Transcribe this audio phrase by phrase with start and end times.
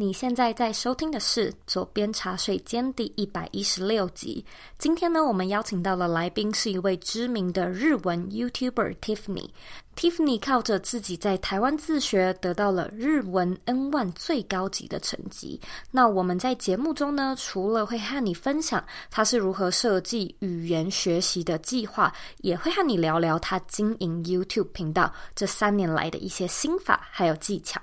[0.00, 4.42] 你现在在收听的是《左边茶水间》第一百一十六集。
[4.78, 9.50] 今天呢，我们邀请到的来宾是一位知名的日文 YouTuber Tiffany。
[9.94, 15.60] Tiffany 靠着自己在台湾自学，得到了日文 N1 最高级的成绩。
[15.90, 27.78] 那我们在节目中呢，除了会和你分享他是如何设计语言学习的计划，也会和你聊聊他经营 YouTube 频道这三年来的一些心法还有技巧。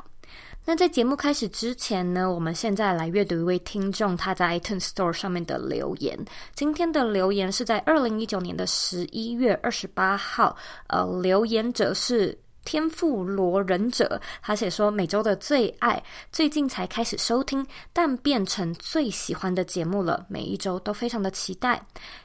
[0.69, 6.19] 那在节目开始之前呢，我们现在来阅读一位听众他在 iTunes Store 上面的留言。
[6.55, 10.57] 今天的留言是在二零一九年的十一月二十八号，
[10.87, 12.37] 呃，留言者是。
[12.67, 16.03] 天妇罗忍者，他写说每周的最爱，
[16.33, 20.25] 最近才开始收听，但变成最喜欢的节目了。
[20.27, 21.81] 每一周都非常的期待。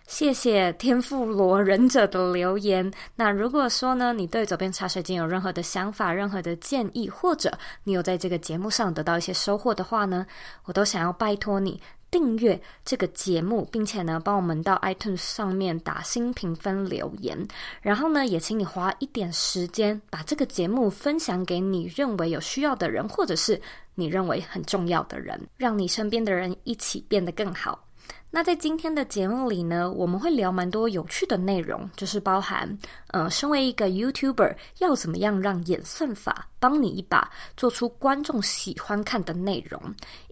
[0.09, 2.93] 谢谢天妇罗忍者的留言。
[3.15, 10.27] 那如果说呢，你对左边茶水间有任何的想法、任何的建议，或者你有在这个节目上得到一些收获的话呢，
[10.65, 11.81] 我都想要拜托你。
[12.13, 17.49] 订阅这个节目，并且呢，帮我们到 iTunes 上面打新评分留言。
[17.81, 23.61] 然后呢，也请你花一点时间，把这个节目分享给你认为有需要的人，或者是
[23.95, 27.89] 你认为很重要的人，让你身边的人一起变得更好。
[28.35, 32.79] 那在今天的节目里呢，我们会聊蛮多有趣的内容，就是包含，
[33.13, 39.81] 呃，身为一个 YouTuber，要怎么样让演算法帮你一把，做出观众喜欢看的内容。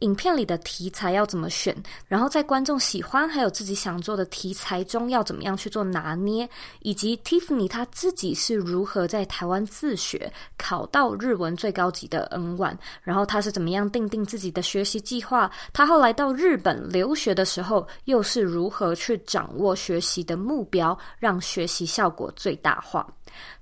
[0.00, 1.77] 影片里的题材要怎么选？
[2.08, 6.48] 然后在观众喜欢还有自己想做的题材中，要怎么样去做拿捏？
[6.81, 15.51] 以及 Tiffany 她自己是如何在台湾自学考到日文最高级的 N1，然后她是怎么样定定自己的学习计划？
[15.73, 23.05] 她后来到日本留学的时候，又是如何去掌握学习的目标，让学习效果最大大话？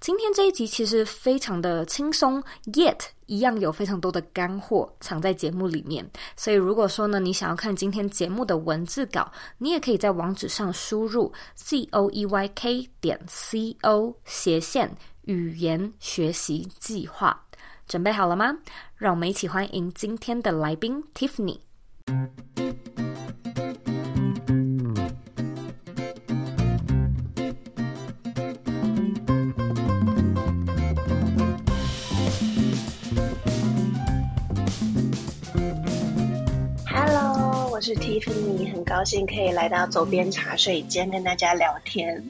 [0.00, 2.42] 今天这一集其实非常的轻松
[2.74, 6.06] ，yet 一样有非常多的干货藏在节目里面。
[6.36, 17.46] 所以如果说呢，你想要看今天节目的文字稿，你也可以在网址上输入 z o e y k 点 c o 斜线语言学习计划。
[17.86, 18.58] 准备好了吗？
[18.96, 21.60] 让我们一起欢迎今天的来宾 Tiffany。
[37.78, 42.20] 我是 Tiffany，很高兴可以来到周边茶水间跟大家聊天。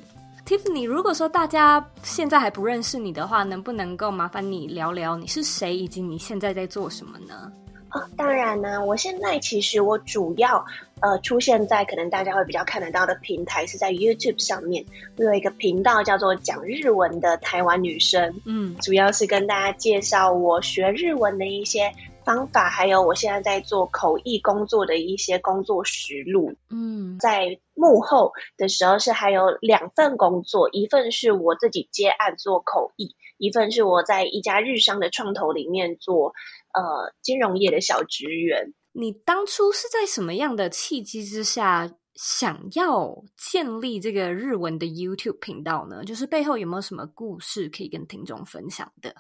[0.44, 7.50] Tiffany，如果说大家现在还不认识你的话，能不能够麻烦你聊聊你是谁，以及你现在在做什么呢？
[7.90, 10.64] 哦，当然呢，我现在其实我主要
[11.00, 14.84] 呃出现在可能大家会比较看得到的平台是在 YouTube 上面，
[15.16, 21.92] 我有一个频道叫做讲日文的台湾女生，嗯，主要是跟大家介绍我学日文的一些。
[22.24, 26.56] 方法，还有我现在在做口译工作的一些工作实录。
[26.68, 36.34] 嗯，在幕后的时候是还有两份工作，一份是我自己接案做口译，一份是我在一家日商的创投里面做
[36.72, 38.74] 呃金融业的小职员。
[38.92, 46.02] 你当初是在什么样的契机之下想要建立这个日文的 YouTube 频道呢？
[46.04, 49.14] 就是背后有没有什么故事可以跟听众分享的？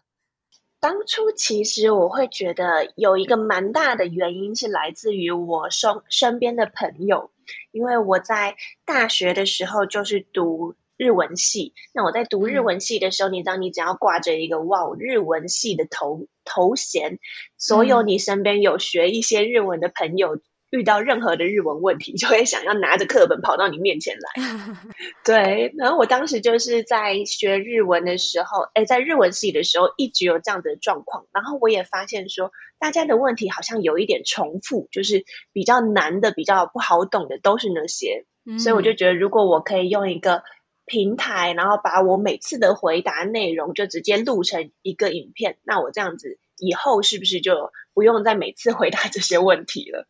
[0.80, 7.32] 当初其实我会觉得有一个蛮大的原因是来自于我身身边的朋友，
[7.72, 11.72] 因为我在大学的时候就是读日文系。
[11.94, 17.18] 那我在读日文系的时候，你知道，你只要挂着一个哇日文系的头头衔，
[17.56, 20.38] 所有你身边有学一些日文的朋友。
[20.70, 24.76] 遇到任何的日文问题， 就会想要拿着课本跑到你面前来。
[25.24, 31.24] 对，然后我当时就是在学日文的时候，诶，在日文系的时候，一直有这样的状况。
[31.32, 38.26] 然后我也发现说，大家的问题好像有一点重复，就是比较难的、比较不好懂的都是那些。
[38.44, 38.58] 嗯。
[38.58, 40.42] 所以我就觉得，如果我可以用一个
[40.88, 50.08] 平台，然后把我每次的回答内容就直接录成一个影片，那我这样子以后是不是就不用再每次回答这些问题了？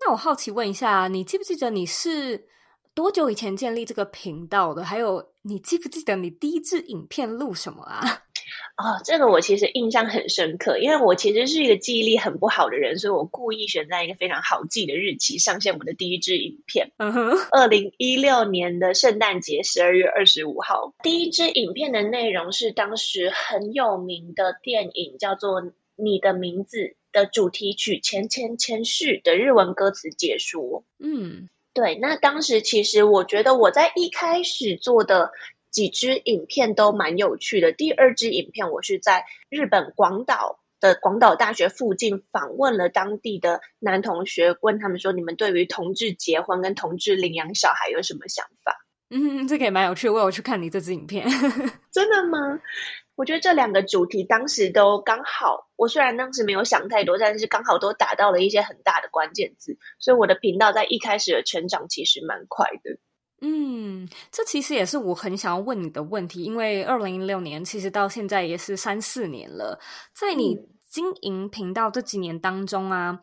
[0.00, 2.46] 那我好奇问一下，你记不记得你是
[2.94, 4.84] 多久以前建立这个频道的？
[4.84, 8.24] 还有，你记不记得你第一支影片录什么啊？
[8.76, 16.90] 哦，这个我其实印象很深刻，因为我其实是一个记忆力很不好的人，所以我故意选在一个非常好记的日期上线我的第一支影片。
[16.96, 25.62] 嗯哼，二零一六年的圣诞节十二月二十五号，第一支影片的内容是当时很有名的电影，叫做
[25.94, 26.78] 《你的名字》
[27.12, 30.82] 的主题曲前前前世的日文歌词解说。
[30.98, 31.96] 嗯，对。
[31.96, 35.30] 那当时其实我觉得我在一开始做的
[35.72, 37.72] 几支影片都蛮有趣的。
[37.72, 50.12] 第二支影片我是在日本广岛的广岛大学附近访问了当地的男同学，问他们说：“你们对于同志结婚跟同志领养小孩有什么想法？”嗯，这个也蛮有趣的。
[50.12, 51.26] 我有去看你这支影片，
[51.92, 52.60] 真的吗？
[53.14, 62.98] 我觉得这两个主题当时都刚好，我虽然当时没有想太多，但是刚好都打到了一些很大的关键字，所以我的频道在一开始的成长其实蛮快的。
[63.42, 69.78] 嗯，这其实也是我很想要问你的问题，因为二零一六年其实到现在也是三四年了，
[70.14, 70.56] 在你
[70.88, 73.20] 经营频道这几年当中啊。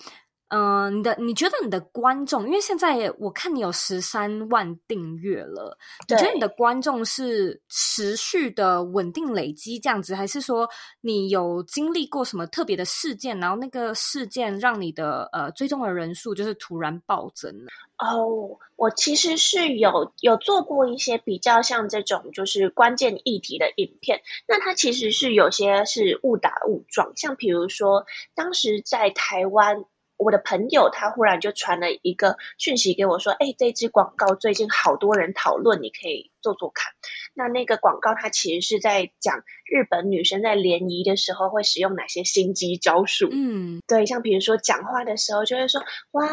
[0.50, 10.68] 嗯、呃，你的你觉得你的观众，因为现在我看你有十三万订阅了，你觉得你的观众是持续的稳定累积这样子，还是说
[11.02, 17.70] 你有经历过什么特别的事件，然后那个事件让你的呃追踪的人数就是突然暴增呢？
[18.00, 29.86] 哦，我其实是有有做过一些比较像这种就是关键议题的影片，那它其实是有些是误打误撞，像比如说当时在台湾。
[30.20, 36.92] 我的朋友他忽然就传了一个讯息给我，说：“哎，这支广告最近好多人讨论，你可以做做看。”
[37.36, 43.30] 那那个广告它其实是在讲日本女生在联谊的时候会使用哪些心机招数。
[43.32, 45.82] 嗯，对，像比如说讲话的时候就会说
[46.12, 46.28] ：“哇，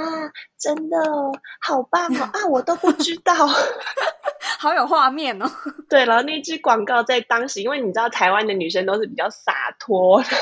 [0.58, 0.98] 真的
[1.60, 2.30] 好棒哦！
[2.32, 3.34] 啊，我都不知道，
[4.58, 5.50] 好有画面哦。
[5.88, 10.22] ”对，然后那支广告在当时，因为你知道台湾的女生都是比较洒脱。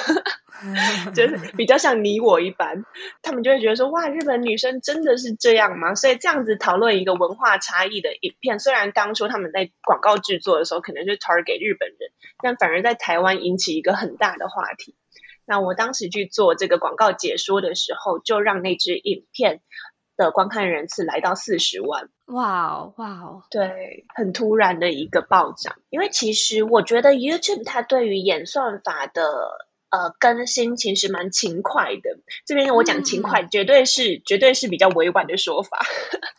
[1.14, 2.84] 就是比较像你我一般，
[3.22, 5.96] 他们就会觉得说，哇，日本女生真的是这样吗？
[5.96, 12.10] 所以这样子讨论一个文化差异的影片，虽然当初他们在广告制作的时候可能就 target 日本人，
[12.42, 14.96] 但反而在台湾引起一个很大的话题。
[15.46, 19.60] 那我当时去做这个广告解说的时候，就让那支影片
[20.16, 22.10] 的观看人次来到四十万。
[22.26, 25.76] 哇哦，哇哦，对，很突然的一个暴涨。
[25.88, 29.22] 因为其实我觉得 YouTube 它对于演算法的。
[29.90, 32.18] 呃，更新其实蛮勤快的。
[32.44, 35.86] 这边我讲勤快，绝对是、嗯、绝对是比较委婉的说法。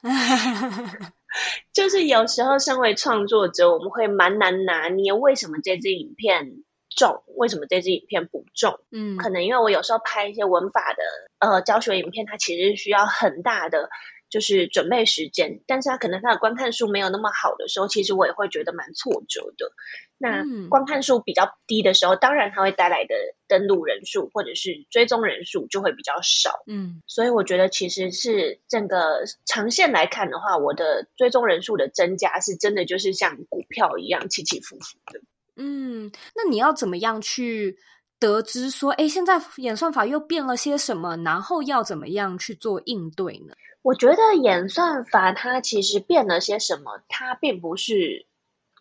[1.74, 6.64] 就是有时候身为创作者，我们会蛮难拿捏，为什么这支影片
[6.96, 8.80] 中，为什么这支影片不中？
[8.92, 13.90] 嗯，可能因为我有时候拍一些文法的呃教学影片，它其实需要很大的
[14.30, 19.72] 就是准备时间，但是它可能它的观看数没有那么好的时候，其实我也会觉得蛮挫折的。
[20.18, 23.14] 那观看数比较低的时候，嗯、当然它会带来的
[23.50, 26.64] 登录人数或者是追踪人数就会比较少。
[26.68, 35.20] 嗯，所以我觉得其实是整个长线来看的话，我的追踪人数的增加是真的就是像股票一样起起伏伏的。
[35.58, 37.78] 嗯，那你要怎么样去
[38.18, 43.54] 得知说，哎，现在演算法又变了些什么，然后要怎么样去做应对呢？
[43.82, 48.26] 我觉得演算法它其实变了些什么，它并不是。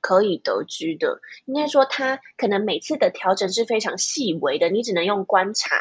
[0.06, 5.78] 可以得知的，应该说它可能每次的调整是非常细微的，你只能用观察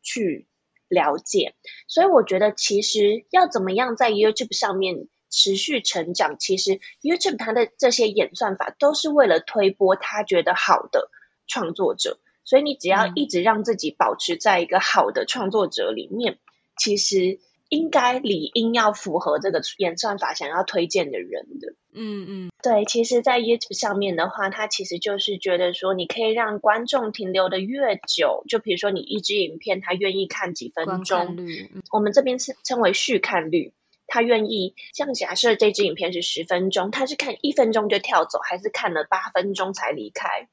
[0.00, 0.46] 去
[0.88, 1.54] 了解。
[1.86, 11.10] 所以我觉得，其实要怎么样在 YouTube 上面持续成长，其实 YouTube 它的这些演算法都是为了推播他觉得好的
[11.46, 12.18] 创作者。
[12.44, 16.38] 所以你只要一直让自己保持在一个好的创作者里面，嗯、
[16.78, 17.38] 其实。
[17.68, 22.86] 应该理应要符合这个演算法想要推荐的人的，嗯嗯，对。
[22.86, 33.74] 其实，在 YouTube 上面的话，它其实就是觉得说，你可以让观众停留的越久，就比如说你一支影片，他愿意看几分钟，嗯我们这边是称为续看率，
[34.06, 40.48] 他愿意像假设这支影片是十分钟，他是看一分钟就跳走，还是看了八分钟才离开，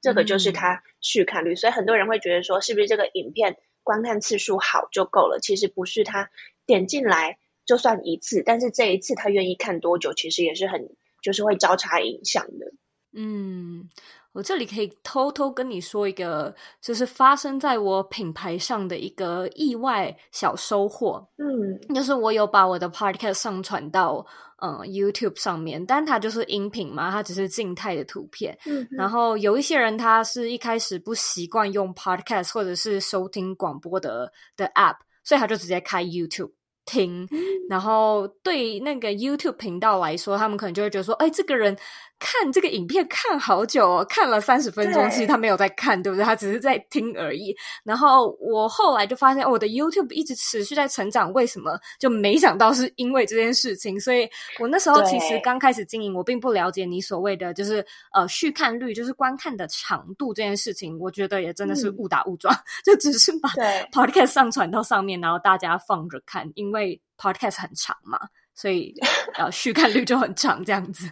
[0.00, 1.54] 这个就是他续看率。
[1.54, 5.40] 嗯、所以很多人会觉得说，是不是这个影片观看次数好就够了？
[5.42, 6.30] 其实不是，他。
[6.70, 7.36] 点进来
[7.66, 10.88] 就算一次，但是这一次他愿意看多久，其实也是很
[11.20, 12.72] 就是会交叉影响的。
[13.12, 13.88] 嗯，
[14.32, 21.28] 我这里可以偷偷跟你说一个，就是发生在我品牌上的一个意外小收获。
[21.36, 24.24] 嗯，就是我有把我的 podcast 上传到
[24.62, 28.56] 嗯 YouTube 上面，但它就是音频嘛，它只是静态的图片。
[28.64, 36.52] 嗯，然后有一些人他是一开始不习惯用 podcast 或者是收听广播的的 app，所以他就直接开 YouTube。
[36.84, 37.28] 听，
[37.68, 41.76] 然后对那个 YouTube 频道来说，他们可能就会觉得说，哎，这个人。
[42.20, 46.24] 看这个影片看好久哦，看了三十分钟，其实他没有在看，对不对？
[46.24, 47.56] 他只是在听而已。
[47.82, 51.76] 然后我后来就发现，我的 YouTube 一直持续在成长，为什么？
[51.98, 53.98] 就没想到是因为这件事情。
[53.98, 60.98] 所以我那时候其实刚开始经营，我并不了解你所谓的就是呃续看率，就是观看的长度这件事情。
[60.98, 63.48] 我觉得也真的是误打误撞，嗯、 就只是把
[63.90, 68.18] Podcast 上传到上面，然后大家放着看，因为 Podcast 很长嘛，
[68.54, 68.94] 所以
[69.38, 71.10] 呃续看率就很长这样子。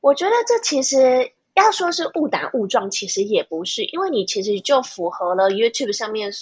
[0.00, 6.32] 我觉得这其实要说是误打误撞，其实也不是，因为你其实就符合了 YouTube 上面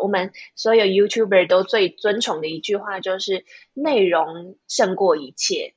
[0.00, 5.74] 我们所有 YouTuber 都最尊崇的一句话，就是内容胜过一切。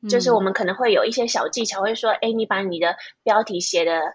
[0.00, 4.14] 嗯、就是我们可能会有一些小技巧，会说，哎，你把你的标题写的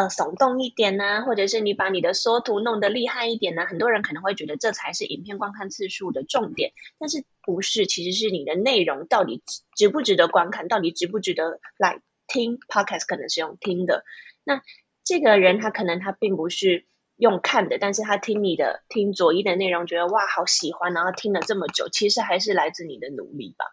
[0.00, 9.42] 呃耸动一点呢、啊，或者是你把你的缩图弄得厉害一点呢、啊，很多人可能会觉得这才是影片观看次数的重点，但是不是，其实是你的内容到底
[9.76, 14.04] 值不值得观看，到底值不值得来听 Podcast，可能是用听的。
[14.42, 14.62] 那
[15.04, 23.66] 这个人他可能他并不是用看的，但是他听你的听佐伊的内容，觉得哇好喜欢，然后听了这么久，其实还是来自你的努力吧。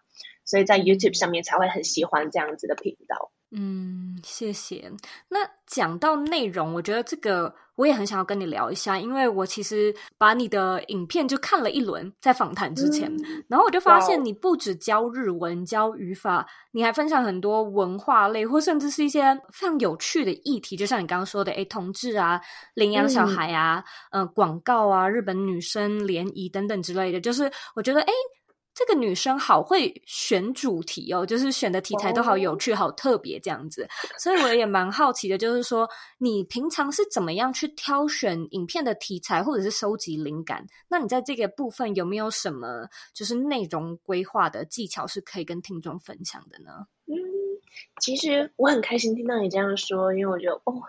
[0.44, 3.32] 所以在 YouTube 上面才会很喜欢这样子的频道。
[3.50, 4.92] 嗯，谢谢。
[5.28, 22.38] 那讲到内容，我觉得这个我也很想要跟你聊一下，因为我其实把你的影片就看了一轮，在访谈之前，嗯、然后我就发现你不只教日文、教语法，你还分享很多文化类，或甚至是一些非常有趣的议题，就像你刚刚说的，诶，同志啊，
[22.74, 28.12] 领养小孩啊，嗯、呃，广告啊，日本女生联谊等等之类的，就是我觉得，诶。
[28.78, 33.88] 这个女生好会选主题哦，就是选的题材都好有趣、好特别这样子，
[34.20, 40.64] 所以我也蛮好奇的，就是说你平常是怎么样去挑选影片的题材，或者是收集灵感？
[40.86, 46.86] 那你在这个部分有没有什么就是内容规划的技巧是可以跟听众分享的呢？
[47.06, 47.18] 嗯，
[48.00, 50.80] 其实我很开心听到你这样说，因为我觉得哦，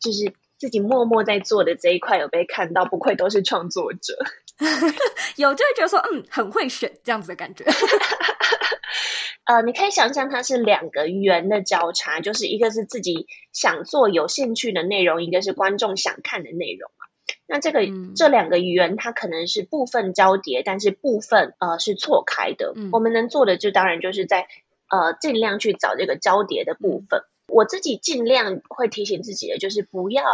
[0.00, 4.16] 就是自己默默在做的这一块有被看到，不愧都是创作者。
[5.36, 7.64] 有就会觉得说，嗯，很会选这样子的感觉。
[9.44, 17.06] 呃，你可以想象它是两个圆的交叉，就是一个是自己想做有兴趣的内容，一个是观众想看的内容嘛。
[17.46, 22.72] 那这个、嗯、这两个圆，它可能是部分交叠，但是部分呃是错开的。
[22.74, 24.48] 嗯、我们能做的就当然就是在
[24.88, 27.20] 呃尽量去找这个交叠的部分。
[27.20, 30.24] 嗯、我自己尽量会提醒自己的就是不要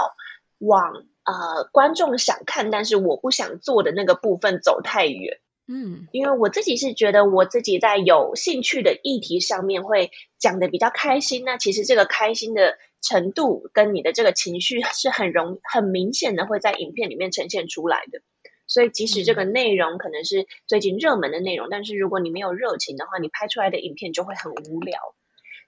[0.58, 1.06] 往。
[1.24, 5.38] 呃，观众想看，但是我不想做的那个部分走太远，
[5.68, 18.20] 嗯，因为我自己是觉得我自己在有兴趣的议题上面会讲的比较开心，那其实这个开心的程度跟你的这个情绪是很容很明显的会在影片里面呈现出来的，
[18.66, 24.98] 所以即使这个内容可能是最近热门的内容，嗯，但是如果你没有热情的话，你拍出来的影片就会很无聊，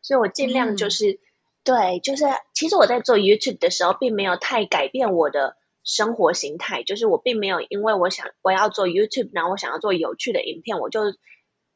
[0.02, 1.20] 所以我尽量就是。
[1.64, 6.82] 对，就是其实我在做 YouTube 的时候，并没有太改变我的生活形态。
[6.82, 11.00] 就是我并没有因为我想我要做 YouTube，然后我想要做有趣的影片，我就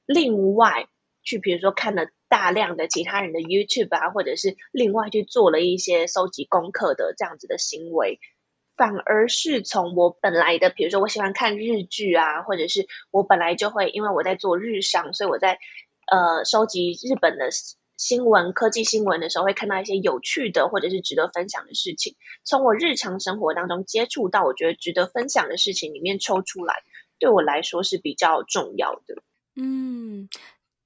[0.04, 0.88] 另外
[1.23, 8.21] 去，比如说看了大量的其他人的 YouTube 啊，或者是另外去做了一些收集功课的这样子的行为，
[8.76, 15.59] 反而是从我本来的，比如说我喜欢看日剧啊，或者是我本来就会因为我在做日商，所以我在
[16.12, 17.49] 呃收集日本的。
[17.98, 22.16] 新闻、科技新闻的时候，会看到一些有趣的或者是值得分享的事情。
[22.44, 26.82] 从我日常生活当中接触到，我觉得值得分享的事情里面抽出来，
[27.18, 29.22] 对我来说是比较重要的。
[29.56, 30.28] 嗯。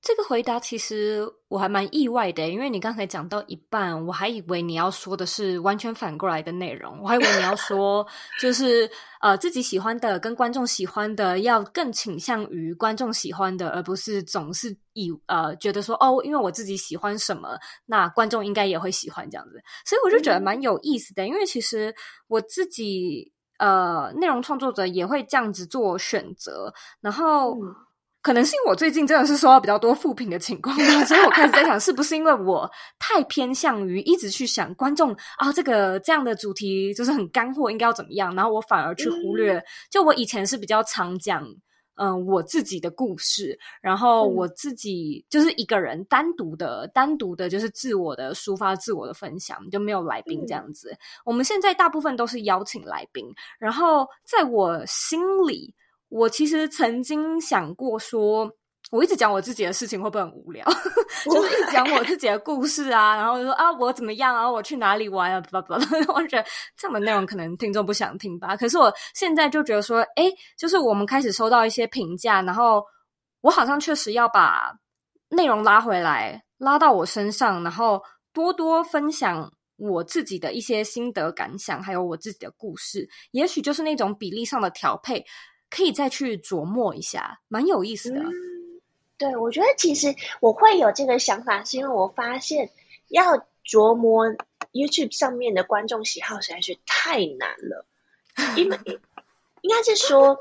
[0.03, 8.05] 这个回答其实我还蛮意外的，因为你刚才讲到一半，我还以为你要说的是完全反过来的内容，我还以为你要说
[8.41, 8.91] 就是
[9.21, 17.57] 呃自己喜欢的跟观众喜欢的要更倾向于观众喜欢的，而不是总是以呃觉得说哦，因为我自己喜欢什么，
[17.87, 21.95] 那观众应该也会喜欢这样子，所以我就觉得蛮有意思的，嗯、因为其实
[22.27, 27.53] 我自己呃内容创作者也会这样子做选择，然后。
[27.55, 27.73] 嗯
[28.23, 30.77] 可能是因为我最近真的是收到比较多负评的情况，
[31.07, 39.59] 所以我开始在想，是不是因为我太偏向于一直去想观众啊，这个这样的主题就是很干货，应该要怎么样，然后我反而去忽略。
[39.59, 41.45] 嗯、就我以前是比较常讲，
[41.97, 50.91] 嗯、呃，我自己的故事，然后我自己就是一个人单独的、单独的，就是自我的抒发、自我的分享，就没有来宾这样子。
[50.93, 53.27] 嗯、我们现在大部分都是邀请来宾，
[53.59, 55.75] 然后在我心里。
[56.13, 58.47] 我其实曾经想过说，
[58.91, 60.63] 我一直讲我自己的事情会不会很无聊？
[61.25, 65.87] 就是一直讲我自己的故事啊，然后就说啊我怎么样啊，我去哪里玩啊，巴拉巴拉。
[66.13, 66.45] 我觉得
[66.77, 68.55] 这样的内容可能听众不想听吧。
[68.55, 72.85] 可是我现在就觉得说，哎，就是我们开始收到一些评价，然后
[73.41, 74.71] 我好像确实要把
[75.31, 78.03] 内容拉回来，拉到我身上，然后
[78.35, 85.25] 多多分享我自己的一些心得感想，还有我自己的故事，也许就是那种比例上的调配。
[85.73, 88.21] 可以再去琢磨一下，蛮有意思的。
[88.21, 88.31] 嗯，
[89.17, 92.69] 对，我觉得其实我会有这个想法，是因为我发现
[93.09, 94.27] 要琢磨
[94.71, 97.87] YouTube 上面的观众喜好实在是太难了。
[98.55, 98.79] 因为
[99.63, 100.37] 应该是说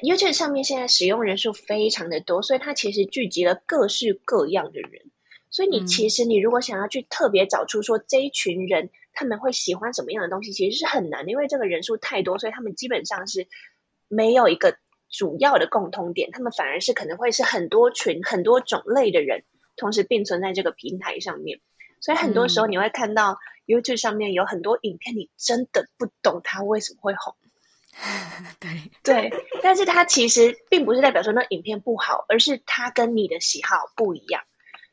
[0.00, 5.10] YouTube 上面现在使用人数非常的多，所以它其实聚集了各式各样的人。
[5.50, 13.48] 所以你其实你如果想要去特别找出说这一群人他们会喜欢什么样的东西，其实是很难的，因为这个人数太多，所以他们基本上是
[14.08, 14.76] 没有一个
[15.10, 19.44] 主要的共通点，他们反而是可能会是很多群很多种类的人
[19.76, 21.60] 同时并存在这个平台上面。
[22.00, 27.34] 所以很多时候你会看到 YouTube 上面有很多影片，你真的不懂它为什么会红。
[28.60, 34.44] 对对，但是它其实并不是代表说那影片不好，而是它跟你的喜好不一样。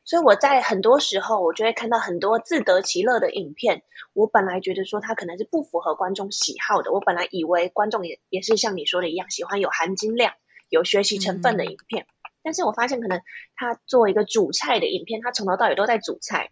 [0.06, 3.82] 所以我在很多时候，我就会看到很多自得其乐的影片。
[4.14, 10.32] 我本来觉得说它可能是不符合观众喜好的，我本来以为观众也也是像你说的一样，喜欢有含金量、
[10.70, 12.04] 有学习成分的影片。
[12.04, 12.08] 嗯、
[12.42, 13.20] 但是我发现，可能
[13.54, 16.50] 他做一个主菜的影片，他从头到尾都在主菜。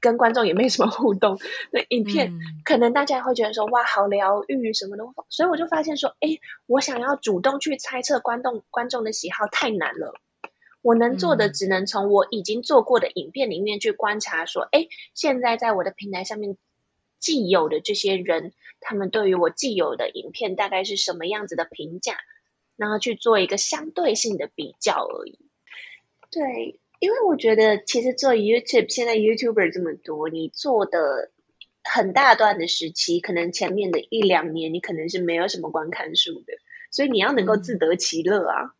[0.00, 1.38] 跟观众也没什么互动，
[1.70, 6.30] 那影片、嗯、可能大家会觉得说哇，好疗愈什么的，所以我就发现说，哎，
[6.66, 10.14] 我想要主动去猜测观众观众的喜好太难了。
[10.84, 16.58] 我能做的只能从我已经做过的影片里面去观察，说，哎，现在在我的平台上面
[17.18, 22.18] 既有的这些人，他们对于我既有的影片大概是什么样子的评价，
[22.76, 25.38] 然后去做一个相对性的比较而已。
[26.30, 26.78] 对。
[27.00, 31.32] 因为我觉得，其实做 YouTube，现在 YouTuber 这么多，你做的
[31.82, 36.54] 很大段的时期，可能前面的一两年，你可能是没有什么观看数的，
[36.90, 38.74] 所以你要能够自得其乐啊，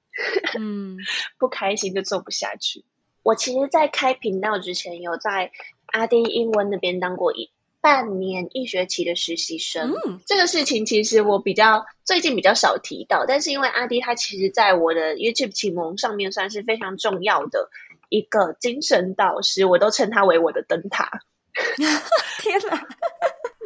[0.58, 0.98] 嗯，
[1.38, 2.84] 不开心就做不下去。
[3.22, 5.50] 我其实，在开频道之前，有在
[5.86, 17.70] 阿丁英文那边当过一半年一学期的实习生，嗯，这个事情其实我比较最近比较少提到，但是因为阿迪他其实在我的 YouTube 启蒙上面算是非常重要的。
[18.10, 21.22] 一个精神导师，我都称他为我的灯塔。
[22.38, 22.86] 天哪！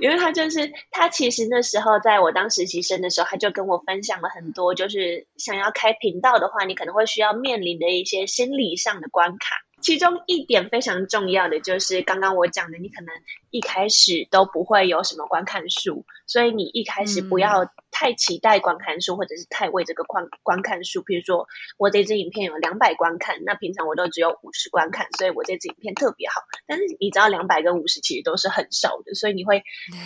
[0.00, 9.67] 因为他就是他，其实那时候在我当实习生的时候，他就跟我分享了很多，就是想要开频道的话，你可能会需要面临的一些心理上的关卡。
[9.80, 13.14] 其中一点非常重要的就是刚刚我讲的，你可能
[13.50, 21.02] 一开始都不会有什么观看数，所以你一开始不要太期待观看数，或者是太为这个观观看数。
[21.02, 26.42] 比如说我这支影片有两百观看，那平常我都只有五十观看，所以我这支影片特别好。
[26.66, 29.62] 但是你知道两百跟五十其实都是很少的，所以你会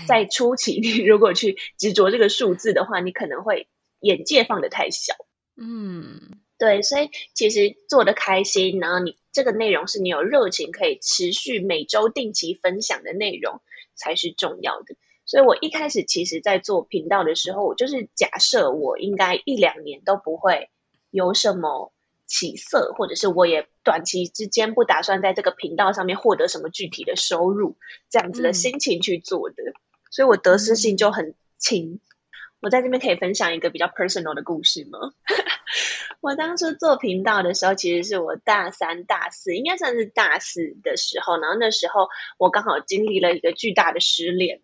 [0.07, 3.68] 在初期，你如果去执着这个数字的话，你可能会
[4.01, 5.14] 眼界放得太小。
[5.57, 6.38] 嗯。
[6.59, 13.61] 对，所以其实做的开心，然后你这个内容是你有热情可以持续每周定期分享的内容
[13.95, 14.95] 才是重要的。
[15.25, 20.68] 所以我一开始其实，在做频道的时候，我就是假设我应该一两年都不会
[21.11, 21.92] 有什么
[22.27, 27.77] 起色，或者是我也短期之间不打算在这个频道上面获得什么具体的收入，
[28.11, 29.62] 这样子的心情去做的。
[29.62, 29.75] 嗯、
[30.11, 32.01] 所以我得失心就很轻。
[32.62, 35.12] 我在这边可以分享一个比较 personal 的故事吗？
[36.20, 41.38] 我当初做频道的时候，其实是我大三、大四，应该算是大四的时候。
[41.40, 44.61] 然后那时候我刚好经历了一个巨大的失恋。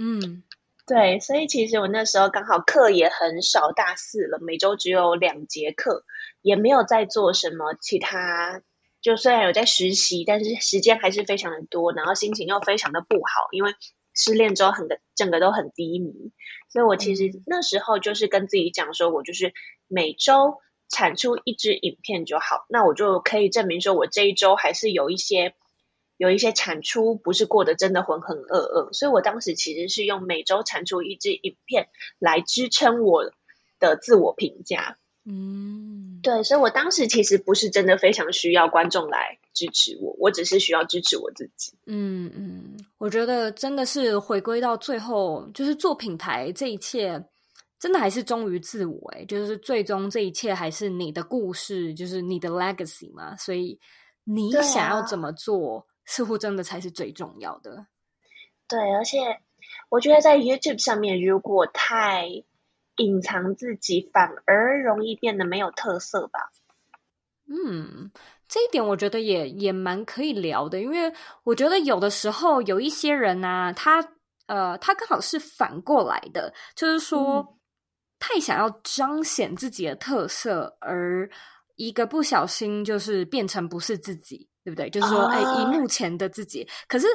[0.00, 0.42] 嗯，
[0.86, 6.04] 对，所以其实我那时候刚好课也很少，大四了，每周只有两节课，
[6.42, 8.62] 也没有在做什么其他。
[9.00, 13.72] 就虽然有在实习，但是时间还是非常的多，然后心情又非常的不好，因为
[14.18, 16.12] 失恋之后很个整个都很低迷。
[16.68, 19.54] 所以我其实那时候就是跟自己讲说，我就是
[19.86, 20.58] 每周。
[20.90, 25.54] 产出一支影片就好，那我就可以证明说，我这一周还是有一些
[26.16, 28.90] 有一些产出，不是过得真的浑浑噩噩。
[28.94, 33.30] 所以我当时其实是用每周产出一支影片来支撑我
[33.78, 34.96] 的自我评价。
[35.26, 41.72] 嗯，对，所以我当时其实不是真的非常需要观众来支持我，我只是需要支持我自己。
[41.86, 47.24] 嗯嗯，我觉得真的是回归到最后，就是做品牌这一切。
[47.80, 53.36] 真的还是忠于自我诶，就是最终这一切还是你的故事，就是你的 legacy 嘛。
[53.36, 53.78] 所以
[54.24, 57.86] 你想要怎么做，啊、似乎真的才是最重要的。
[58.66, 59.18] 对，而且
[59.90, 62.28] 我觉得在 YouTube 上面，如果太
[62.98, 66.50] 隐藏自己，反而容易变得没有特色吧。
[67.46, 68.12] 嗯，
[68.46, 71.12] 这一点我觉得也也蛮可以聊的，因为
[71.44, 74.06] 我觉得有的时候有一些人啊，他
[74.46, 77.38] 呃，他刚好是反过来的，就是说。
[77.38, 77.54] 嗯
[78.20, 81.30] 太想要彰显自己的特色，而
[81.76, 84.90] 一个不小心就是变成不是自己，对不对？
[84.90, 86.68] 就是说，哎，荧幕前的自己。
[86.86, 87.06] 可是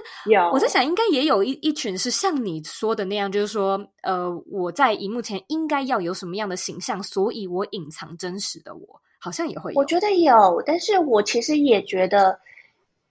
[0.51, 9.79] 我在想，应该也有一一群是像你说的那样，就是说，呃，我在荧幕前应该要有什么样的形象，所以我隐藏真实的我，好像也会有。
[9.79, 12.39] 我觉得有，但是我其实也觉得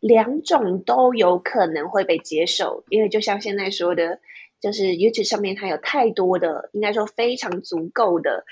[0.01, 4.19] 两种都有可能会被接受，因为就像现在说的。
[4.61, 8.45] 就是 YouTube 上面它有太多的，应该说非常足够的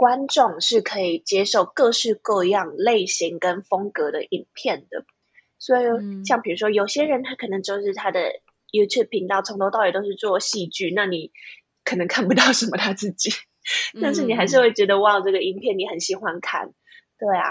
[0.00, 5.04] 观众是可以接受各式各样类型跟风格的影片的，
[5.58, 5.84] 所以
[6.24, 8.32] 像比如说有些人他可能就是他的
[8.72, 11.32] YouTube 频道从头到尾都是做戏剧，那你
[11.84, 13.30] 可能看不到什么他自己，
[14.00, 16.72] 但是你还是会觉得哇，这个影片你很喜欢看，
[17.18, 17.44] 对啊。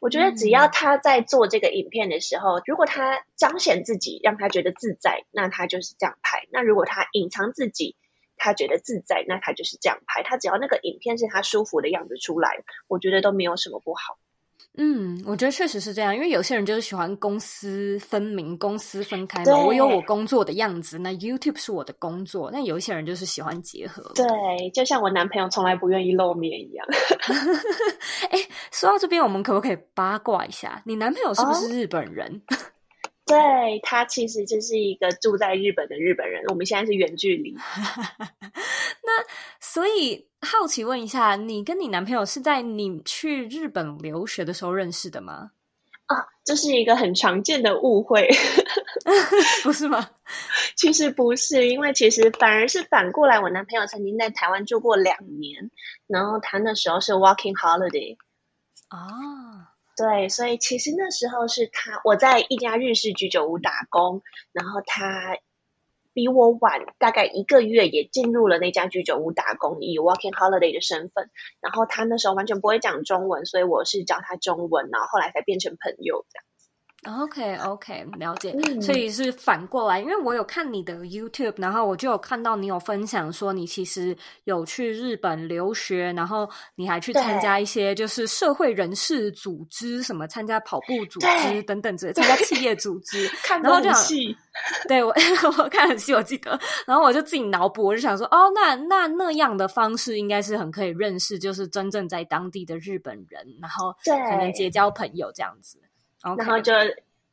[0.00, 7.94] 我觉得只要他在做这个影片的时候，嗯、如果他彰显自己，让他觉得自在，那他就是这样拍；那如果他隐藏自己，
[8.36, 10.22] 他觉得自在，那他就是这样拍。
[10.22, 12.50] 他只要那个影片是他舒服的样子出来，
[12.88, 14.18] 我觉得都没有什么不好。
[14.78, 19.58] 嗯，我觉得确实是这样，因为有些人就是喜欢公私分明、公私分开嘛。
[19.64, 22.50] 我有我工作的样子，那 YouTube 是我的工作。
[22.50, 24.02] 那有一些人就是喜欢结合。
[24.14, 26.86] 对，就像我男朋友从来不愿意露面一样。
[28.30, 30.82] 哎、欸，说到这边，我们可不可以八卦一下？
[30.84, 32.42] 你男朋友是不是日本人？
[32.48, 32.56] 哦、
[33.26, 36.44] 对，他其实就是一个住在日本的日本人。
[36.48, 37.54] 我们现在是远距离。
[39.02, 39.24] 那
[39.60, 40.28] 所以。
[40.42, 45.50] 好奇问一下，你跟你男朋友是在你去日本留学的时候认识的吗？
[46.06, 48.28] 啊，这是一个很常见的误会，
[49.64, 50.08] 不是吗？
[50.76, 55.68] 其实不是，因为其实反而是反过来，我男朋友曾经在台湾住过两年，
[56.06, 58.16] 然后他那时候是 working holiday
[58.86, 65.38] 啊，对，所以其实那时候是他我在一家日式居酒屋打工，然后他。
[66.16, 71.28] 比我晚大概一个月，也进入了那家居酒屋打工，以 working holiday 的身份。
[71.60, 76.44] 然后他那时候完全不会讲中文，所以我是教他中文，然后后来才变成朋友这样。
[77.06, 78.52] OK OK，了解。
[78.64, 93.28] 嗯，所以是反过来，因为我有看你的 YouTube，然后我就有看到你有分享说你其实有去日本留学，然后你还去参加一些就是社会人士组织，什么参加跑步组织等等之类， 参加企业组织。
[93.44, 94.36] 看得很细，
[94.88, 95.14] 对我
[95.58, 96.58] 我看很细，我记得。
[96.86, 105.78] 然后我就自己脑补，我就想说，哦，那那那样的方式应该是很可以认识，就是真正在当地的日本人，然后可能结交朋友这样子。
[106.34, 106.72] 然后就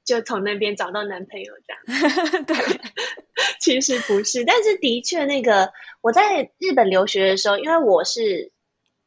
[0.03, 2.55] 就从那边找到男朋友这样， 对，
[3.59, 8.51] 其实不是，但是的确那个我在日本留学的时候，因为我是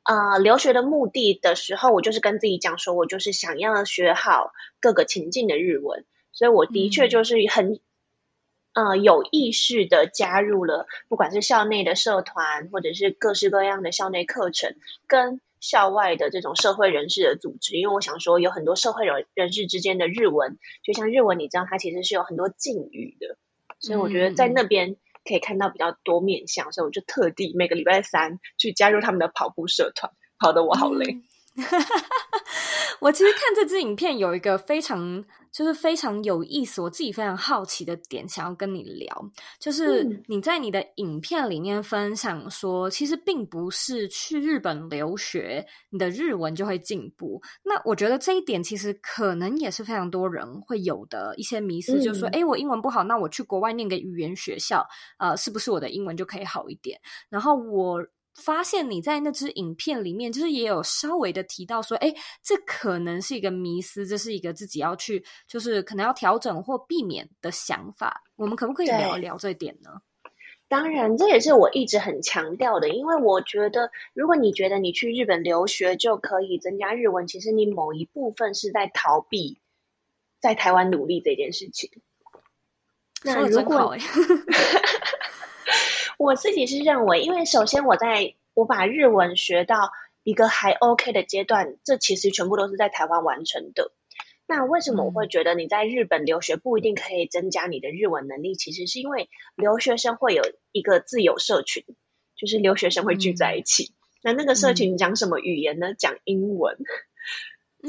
[0.05, 7.81] 呃留学的目的的时候，我就是跟自己讲说，我就是想要学好各个情境的日文，所以我的确就是很、
[8.72, 14.75] 嗯、呃有意识的加入了，不管是校内的社团，或者是各式各样的校内课程，
[15.07, 15.40] 跟。
[15.61, 23.37] 校外的这种社会人士的组织，因为我想说，有很多社会人人士之间的日文，就像日文，你知道它其实是有很多敬语的，
[23.81, 31.19] 所以我觉得在那边可以看到比较多面向，所以我就特地每个礼拜三去加入他们的跑步社团，跑得我好累。
[33.01, 35.25] 我其实看这支影片有一个非常。
[35.53, 47.40] 就是非常有意思，我自己非常好奇的点，想要跟你聊，就是你在你的影片里面分享说，其实并不是去日本留学，你的日文就会进步。
[47.64, 57.01] 那我觉得这一点其实可能也是非常多人会有的一些迷思，就是说，哎，我英文不好，那我去国外念个语言学校，呃，是不是我的英文就可以好一点？
[57.31, 58.07] 然后我。
[58.37, 68.22] 发现你在那支影片里面，就是也有稍微的提到说，哎，这可能是一个迷思，这是一个自己要去，就是可能要调整或避免的想法。
[68.37, 70.03] 我们可不可以聊一聊这一点呢？
[70.68, 79.61] 当然，这也是我一直很强调的，因为我觉得，如果你觉得你去日本留学就可以增加日文，其实你某一部分是在逃避
[80.40, 81.90] 在台湾努力这件事情。
[83.22, 83.96] 那如果
[86.18, 89.90] 我自己是认为，因为首先我在我把日文学到
[90.22, 93.92] 一个还 OK 的阶段，这其实全部都是在台湾完成的。
[94.48, 98.55] 那为什么我会觉得你在日本留学不一定可以增加你的日文能力？
[98.55, 101.85] 其实是因为留学生会有一个自由社群，
[102.37, 103.92] 就是留学生会聚在一起。
[103.92, 105.94] 嗯、那那个社群讲什么语言呢？
[105.94, 106.79] 讲英文。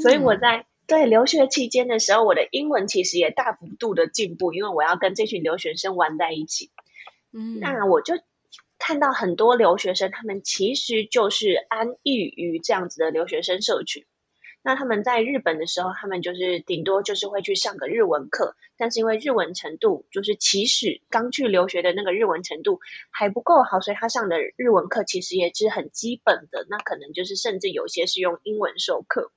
[0.02, 6.70] 所以我在对留学期间的时候，我的英文其实也大幅度的进步，因为我要跟这群留学生玩在一起。
[7.32, 8.14] 嗯，那我就
[8.78, 14.04] 看到很多留学生，他们其实就是安逸于这样子的留学生社群。
[14.60, 26.66] 那他们在日本的时候，他们就是顶多就是会去上个日文课，但是因为日文程度就是起始刚去留学的那个日文程度还不够好，所以他上的日文课其实也是很基本的。
[26.68, 29.30] 那可能就是甚至有些是用英文授课，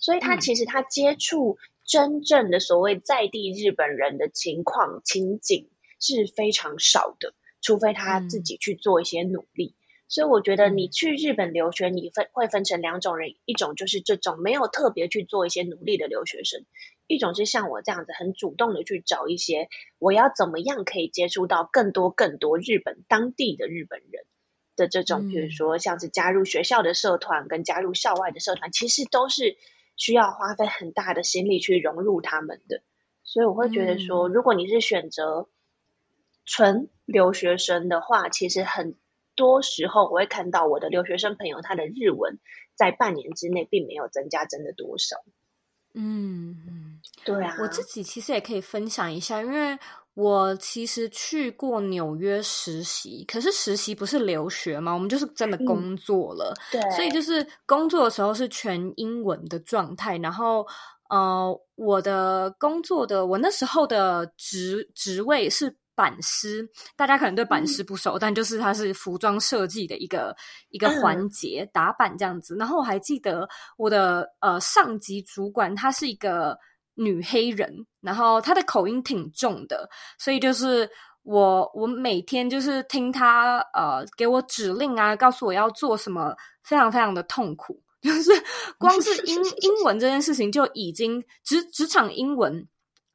[0.00, 5.70] 所以他其实他接触真正的所谓在地日本人的情况情景。
[6.04, 9.74] 是非常少的，除非他自己去做一些努力。
[9.76, 16.64] 嗯、所以我觉得你去日本留学，你分会分成两种人，一种就是这种没有特别去做一些努力的留学生，
[17.06, 24.24] 一种是像我这样子很主动的去找一些我要怎么样可以接触到更多更多日本当地的日本人
[24.76, 29.56] 的这种，比如说像是加入学校的社团跟加入校外的社团，其实都是
[29.96, 32.82] 需要花费很大的心力去融入他们的。
[33.22, 35.48] 所以我会觉得说，如果你是选择
[36.44, 38.96] 纯留学生的话，其实很
[39.34, 42.38] 多时候我会看到我的留学生朋友他的日文
[42.74, 45.16] 在半年之内并没有增加真的多少。
[45.94, 49.78] 嗯嗯，对啊，我自己其实也可以分享一下，因为
[50.14, 60.66] 我其实去过纽约实习，可是实习不是留学嘛，我们就是真的工作了，嗯、对，所以就是工作的时候是全英文的状态，然后
[61.08, 65.76] 呃，我的工作的我那时候的职职位是。
[65.94, 70.34] 版师，大家可能对版师不熟，嗯、但就是它是服装设计的一个
[70.70, 72.56] 一个环节，嗯、打版这样子。
[72.56, 76.58] 然后我还记得我的呃上级主管，她是一个
[76.94, 80.88] 女黑人，然后她的口音挺重的，所以就是
[81.22, 88.30] 我我每天就是听她呃给我指令啊，告诉我要做什么，非常非常的痛苦， 就是
[88.78, 92.68] 光是英英文这件事情就已经职职场英文。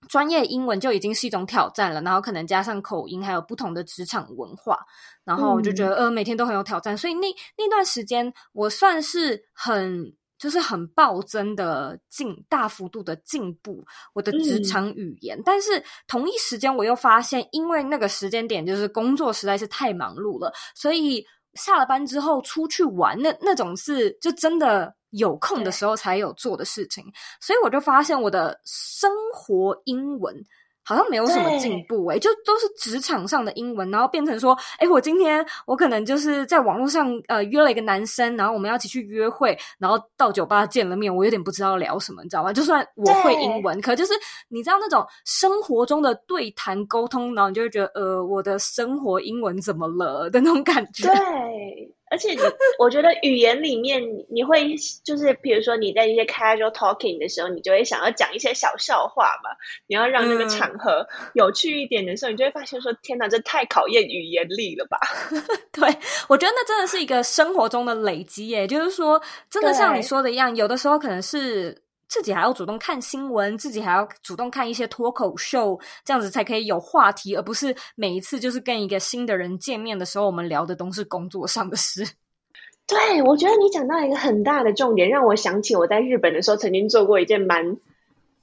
[0.09, 4.79] 专业英文就已经是一种挑战了，然后可能加上口音，还有不同的职场文化，
[5.23, 6.97] 然后我就觉得、嗯、呃，每天都很有挑战。
[6.97, 15.37] 所以那那段时间，我算是很就是很暴增的进大幅度的进步我的职场语言。
[15.37, 24.95] 嗯、但是同一时间，我又发现，因为那个时间点就是工作实在是太忙碌了，所以下了班之后出去玩，那那种是就真的。
[25.11, 27.03] 有空的时候才有做的事情，
[27.41, 30.35] 所以我就发现我的生活英文
[30.83, 42.51] 好像没有什么进步诶、欸、就都是职场上的英文，然后变成说，哎，我今天我可能就是在网络上呃约了一个男生，然后我们要一起去约会，然后到酒吧见了面，我有点不知道聊什么，你知道吗？
[42.51, 44.13] 就算我会英文，对可就是
[44.47, 51.07] 你知道那种生活中的对谈沟通，然后你就会觉得呃，我的生活英文怎么了的那种感觉。
[51.13, 51.95] 对。
[52.09, 52.39] 而且你，
[52.79, 59.49] 我觉得语言里面你会就是，比如说你在一些 casual talking 的时候，你就会想要讲一些小笑话嘛。
[59.87, 64.97] 你要让那个场合有趣一点的时候，嗯、你就会发现说：“天哪，这太考验语言力了吧？
[65.71, 65.87] ”对，
[66.27, 68.67] 我觉得那真的是一个生活中的累积耶。
[68.67, 71.75] 就是说，真的像你说的一样，有的时候可能是。
[72.09, 82.03] 自己还要主动看新闻，自己还要主动看一些脱口秀，这样子才可以有话题，而不是每一次就是跟一个新的人见面的时候，我们聊的都是工作上的事。
[82.87, 87.77] 对，我觉得你讲到一个很大的重点，让我想起我在日本的时候曾经做过一件蛮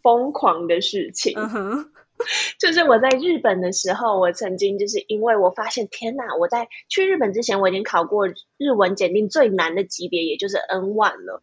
[0.00, 1.34] 疯狂的事情。
[1.36, 1.90] 嗯哼，
[2.60, 6.36] 就是我在日本的时候，我曾经就是因为我发现，天哪！
[6.38, 11.42] 我在去日本之前，我已经考过日文检定最难的级别，也就是 N one 了。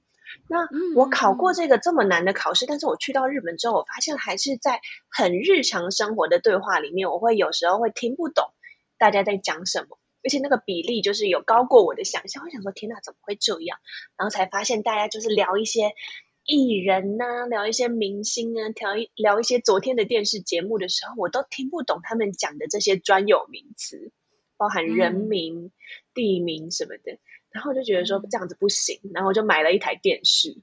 [0.54, 8.46] 那我考过这个这么难的考试，嗯、但是我去到日本之后，我发现还是在很日常生活的对话里面，我会有时候会听不懂
[9.00, 12.44] 大家在讲什么，而且那个比例就是有高过我的想象。
[12.46, 13.80] 我想说，天哪，怎么会这样？
[14.16, 15.94] 然后才发现大家就是聊一些
[16.46, 24.12] 艺人呐、啊，聊一些明星啊，聊一聊一些昨天的电视节目的时候，我都听不懂他们讲的这些专有名词，
[24.56, 25.72] 包含人名、嗯、
[26.14, 27.18] 地名什么的。
[27.54, 30.58] 然后我就觉得说这样子不行，然后我就买了一台电视，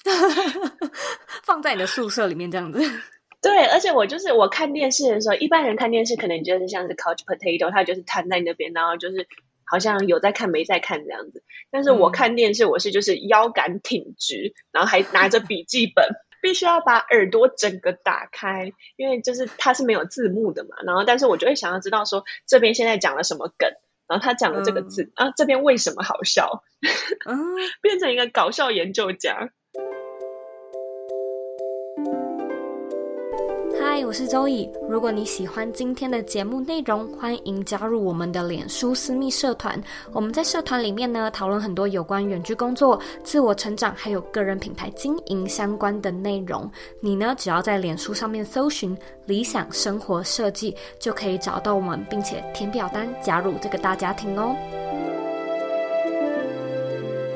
[1.44, 2.80] 放在你的宿舍里面这样子。
[3.42, 9.28] 对，而且我就是我看电视的时候，一般人看电视可能就是像是 couch potato，他就是瘫在那边，然后就是
[9.64, 11.44] 好像有在看没在看这样子。
[11.70, 16.08] 但是我看电视，我是就是腰杆挺直，然后还拿着笔记本，
[16.40, 20.70] 必须要把耳朵整个打开，因为就是它是没有字幕的嘛。
[20.84, 23.70] 然后，但是我就会想要知道说这边现在讲了什么梗。
[24.08, 26.62] 然后他讲了这个字、嗯、啊，这边为什么好笑？
[27.26, 27.36] 嗯，
[27.82, 29.50] 变成一个搞笑研究家。
[34.06, 34.70] 我是周乙。
[34.88, 39.82] 如果你喜欢今天的节目内容，欢迎加入我们的脸书私密社团。
[40.12, 46.70] 我们在社团里面呢，讨论很多有关远距工作、自我成长，还有个人品牌经营相关的内容。
[47.00, 54.54] 你呢，只要在脸书上面搜寻“理想生活设计”，就可以找到我们，并且填表单加入这个大家庭哦。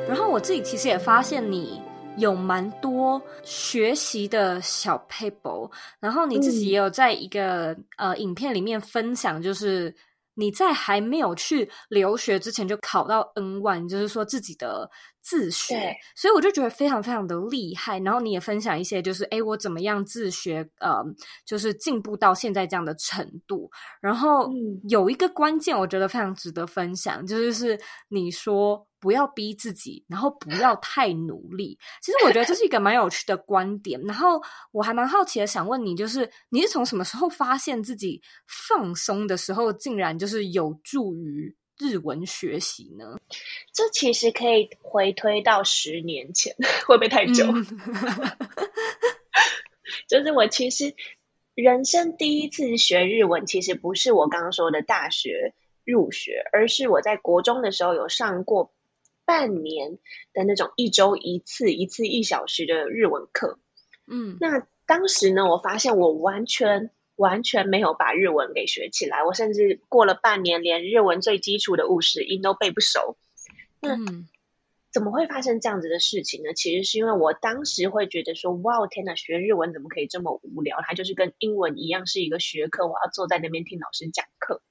[0.06, 1.82] 然后我自己其实也发现你。
[2.20, 9.94] 有蛮多学习的小 paper，，然后你自己也有在一个、呃影片里面分享，就是
[10.34, 14.88] 你在还没有去留学之前就考到 N one，就是说自己的
[15.22, 17.98] 自学，所以我就觉得非常非常的厉害。
[18.00, 21.02] 然后你也分享一些，就是诶我怎么样自学，呃，
[21.44, 23.70] 就是进步到现在这样的程度。
[24.00, 24.50] 然后
[24.88, 28.86] 有一个关键，我觉得非常值得分享，就是是你说。
[29.02, 31.78] 不要逼自己，然后不要太努力。
[32.02, 33.98] 其实我觉得这是一个蛮有趣的观点。
[34.02, 34.38] 然后
[34.72, 38.20] 我还蛮好奇的，想问你，就是你是从什么时候发现自己
[38.68, 43.18] 放松的时候，竟然就是有助于日文学习呢？
[43.72, 46.54] 这其实可以回推到十年前，
[46.86, 47.46] 会不会太久？
[47.46, 47.66] 嗯、
[50.06, 50.94] 就是我其实
[51.54, 58.74] 人生第一次学日文，其实不是我刚刚说的大学入学，而是我在国中的时候有上过
[59.24, 59.98] 半年
[60.34, 63.58] 的那种一周一次、一次一小时的日文课。
[64.06, 73.16] 嗯，那当时呢，我发现我完全完全没有把日文给学起来，我甚至过了半年，连日文最基础的五十音都背不熟。
[73.80, 74.26] 那、嗯
[74.92, 76.52] 怎么会发生这样子的事情呢？
[76.52, 80.78] 其实是因为我当时会觉得说，哇，天哪，学日文怎么可以这么无聊？
[80.84, 84.62] 它就是跟英文一样是一个学科，我要坐在那边听老师讲课。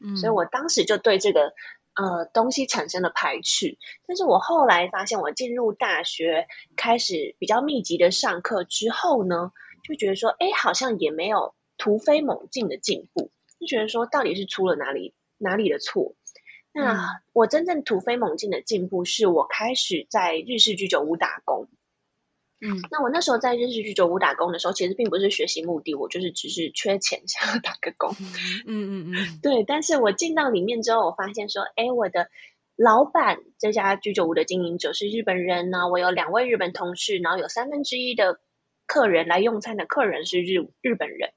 [0.00, 1.54] 嗯，所以我当时就对这个
[1.96, 3.76] 呃东西产生了排斥。
[4.06, 6.46] 但是我后来发现，我进入大学
[6.76, 9.50] 开始比较密集的上课之后呢，
[9.82, 16.14] 就觉得说，哎，好像也没有突飞猛进的进步，就觉得说，到底是出了哪里哪里的错？
[16.72, 21.66] 那我真正突飞猛进的进步，是我开始在日式居酒屋打工。
[22.60, 28.14] 嗯，那我那时候在日式居酒屋打工的时候，其实并不是学习目的，我就是只是缺钱， 想要打个工。
[28.20, 29.62] 嗯嗯嗯， 对。
[29.64, 32.28] 但是我进到里面之后，我发现说，哎，我的
[32.76, 38.40] 老板这家居酒屋的经营者是日本人呢，我有两位日本同事，然后有三分之一的
[38.88, 41.30] 客人来用餐的客人是日日本人。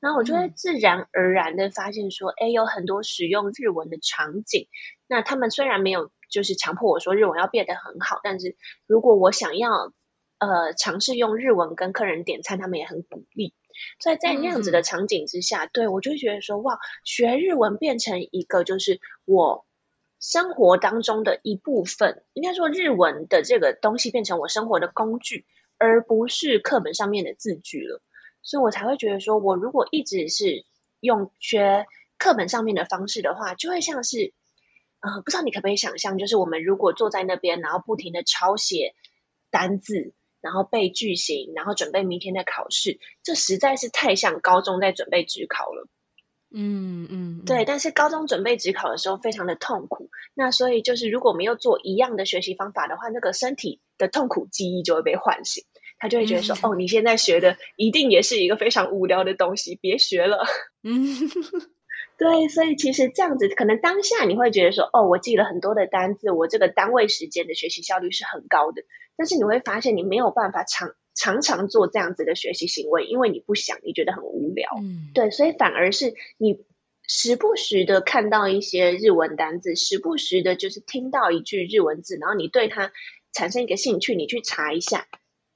[0.00, 4.68] 然后我就会自然而然的发现说，哎、嗯，有很多使用日文的场景。
[5.06, 9.92] 那他们虽然没有就是强迫我说日文要变得很好，但是如果我想要
[10.38, 13.54] 呃尝试用日文跟客人点餐，他们也很鼓励。
[14.00, 19.66] 所以在那样子的场景之下，嗯、对我就会觉得说，哇，学日文变成一个就是我
[20.18, 22.24] 生活当中的一部分。
[22.32, 25.44] 应该说，日文的这个东西变成我生活的工具，
[25.78, 28.02] 而不是课本上面的字句了。
[28.42, 30.64] 所以我才会觉得说，我如果一直是
[31.00, 31.86] 用学
[32.16, 34.32] 课本上面的方式的话，就会像是，
[35.00, 38.94] 呃，不知道你可不可以想象，就是我们如果坐在那边，然后不停的抄写
[39.50, 45.88] 单字，然后背句型，然后准备明天的考试，这实在是太像高中在准备职考了。
[46.54, 47.64] 嗯嗯，对。
[47.64, 55.64] 但是高中准备职考的时候非常的痛苦，那所以就是如果没有做一样的学习方法的话，那个身体的痛苦记忆就会被唤醒。
[55.98, 60.44] 他就会觉得说，嗯、哦，你现在学的一定也是一个非常无聊的东西，别学了。
[60.84, 61.02] 嗯，
[62.18, 68.82] 对，所以其实这样子，可能当下你会觉得说，哦，我记了很多的单字，我这个单位时间的学习效率是很高的。
[69.16, 74.68] 但是你会发现，你没有办法常常常做这样子的学习行为，因为你不想，你觉得很无聊。
[74.80, 76.64] 嗯，对，所以反而是你
[77.08, 82.92] 时不时的看到一些日文单字，时不时的就是听到一句日文字，然后你对它
[83.32, 85.06] 产生一个兴趣，你去查一下。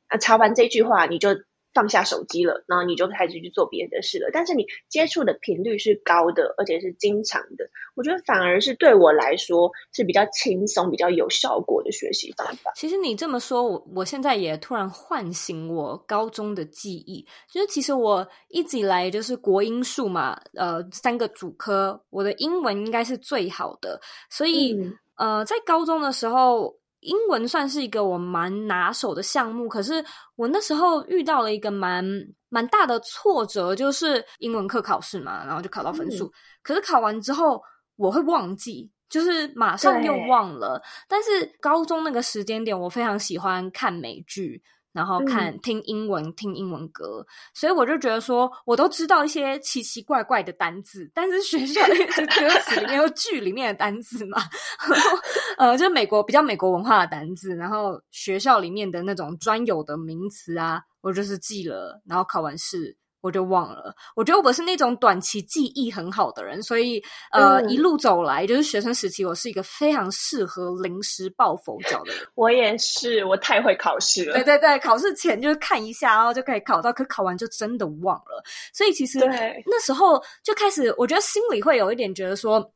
[0.08, 1.36] 啊，查完这句话，你就
[1.72, 4.30] 放下手机了，然后你就开始去做别的事了。
[4.32, 7.70] 但是你接触的频率是高的，而且是经常的。
[8.00, 12.72] 我觉得反而是对我来说是比较轻松、比较有效果的学习方法。
[12.74, 17.22] 其实你这么说，我我现在也突然唤醒我高中的记忆。
[17.52, 26.74] 就是其实我一直以来就是国英数嘛，呃，三个主科，我的英文应该是最好的，所以、嗯、呃，在高中的时候。
[27.02, 30.04] 英文算是一个我蛮拿手的项目，可是
[30.36, 32.04] 我那时候遇到了一个蛮
[32.50, 36.32] 蛮大的挫折，就是英文课考试嘛，然后就考到分数，嗯、
[36.62, 37.58] 可是考完之后
[38.00, 40.82] 我会忘记，就是马上又忘了。
[41.06, 44.62] 但是高中那个时间点，我非常喜欢看美剧。
[44.92, 54.42] 然后看听英文，嗯、听英文歌，所以我就觉得说，我都知道一些奇奇怪怪的单字，但是学校里面的歌词里面有剧里面的单字嘛，
[54.90, 55.18] 然后
[55.58, 62.96] 呃，就是美国比较美国文化的单字，然后学校里面的那种专有的名词啊，我就是记了，然后考完试。
[63.20, 67.02] 我就忘了，我觉得我是那种短期记忆很好的人，所以
[67.32, 72.26] 呃，嗯、一路走来就是学生时期，我是一个非常适合临时抱佛脚的人。
[72.34, 74.34] 我也是，我太会考试了。
[74.34, 78.42] 对对对，考试前就是看一下，然后就可以考到，可考完就真的忘了。
[78.72, 79.18] 所以其实
[79.66, 82.72] 那时候就开始，我觉得心里会有一点觉得说。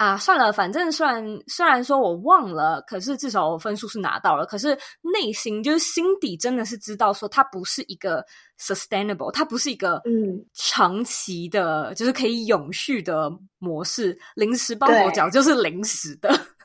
[0.00, 4.46] 啊，算了，反正虽然虽然说我忘了，可是至少我分数是拿到了。
[4.46, 4.68] 可是
[5.02, 8.24] 内心就是心底真的是知道说它不是一个
[8.58, 14.18] sustainable，它不是一个嗯长期的，嗯、就是可以永续的模式。
[14.36, 16.30] 临时抱佛脚就是临时的。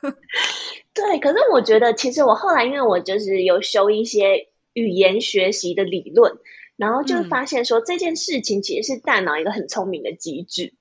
[0.94, 6.38] 对，可是我觉得其实我后来因为我就是有修一些语言学习的理论，
[6.76, 10.72] 然后就发现说、嗯、这件事情其实是大脑一个很聪明的机制。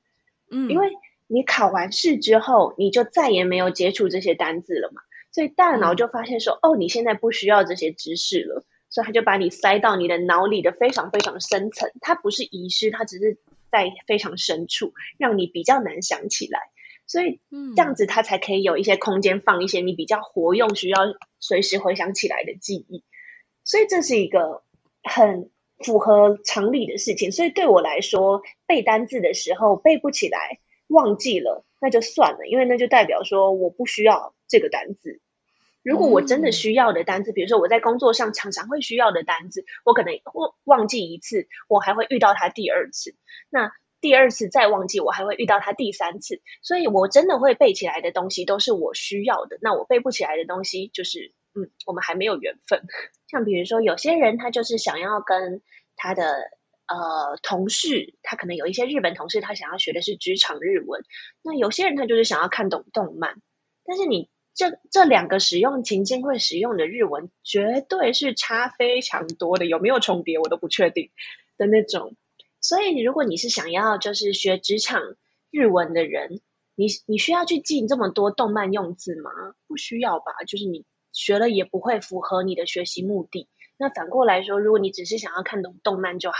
[0.49, 0.87] 嗯，因为。
[1.27, 5.01] 你考完试之后，你就再也没有接触这些单字了嘛？
[5.31, 11.89] 所以大脑就发现说，嗯、哦，你现在不需要这些知识了，所以他就把你塞到你的脑里的非常非常深层。
[11.99, 13.37] 它不是遗失，它只是
[13.69, 16.59] 在非常深处，让你比较难想起来。
[17.07, 17.41] 所以
[17.75, 20.99] 这样子，它才可以有一些空间放一些你比较活用、需要
[21.39, 23.03] 随时回想起来的记忆。
[23.63, 24.63] 所以这是一个
[25.03, 25.49] 很
[25.79, 27.31] 符合常理的事情。
[27.31, 35.19] 所以对我来说，背单字的时候背不起来，忘记了，那就算了，因为那就代表说我不需要这个单字。
[35.83, 43.15] 如果我真的需要的单字，比如说我在工作上常常会需要的单字，我可能忘忘记一次，我还会遇到它第二次。
[43.51, 43.71] 那
[44.01, 46.41] 第二次再忘记，我还会遇到它第三次。
[46.63, 49.59] 所以我真的会背起来的东西都是我需要的。
[49.61, 52.81] 那我背不起来的东西，就是嗯，我们还没有缘分。
[53.29, 55.61] 像比如说，有些人他就是想要跟
[55.95, 56.49] 他的
[56.87, 61.03] 呃同事，他可能有一些日本同事，他想要学的是职场日文。
[61.43, 63.41] 那有些人他就是想要看懂动漫，
[63.85, 64.29] 但是你。
[64.57, 71.11] 这这两个使用情境会使用的日文，绝对是差非常多的，有没有重叠我都不确定
[71.57, 72.15] 的那种。
[72.61, 75.01] 所以，如果你是想要就是学职场
[75.51, 76.39] 日文的人，
[76.75, 79.29] 你你需要去记这么多动漫用字吗？
[79.67, 83.49] 不需要吧，就是你学了也不会符合你的学习目的。
[83.77, 86.37] 那反过来说，如果你只是想要看懂动漫就好，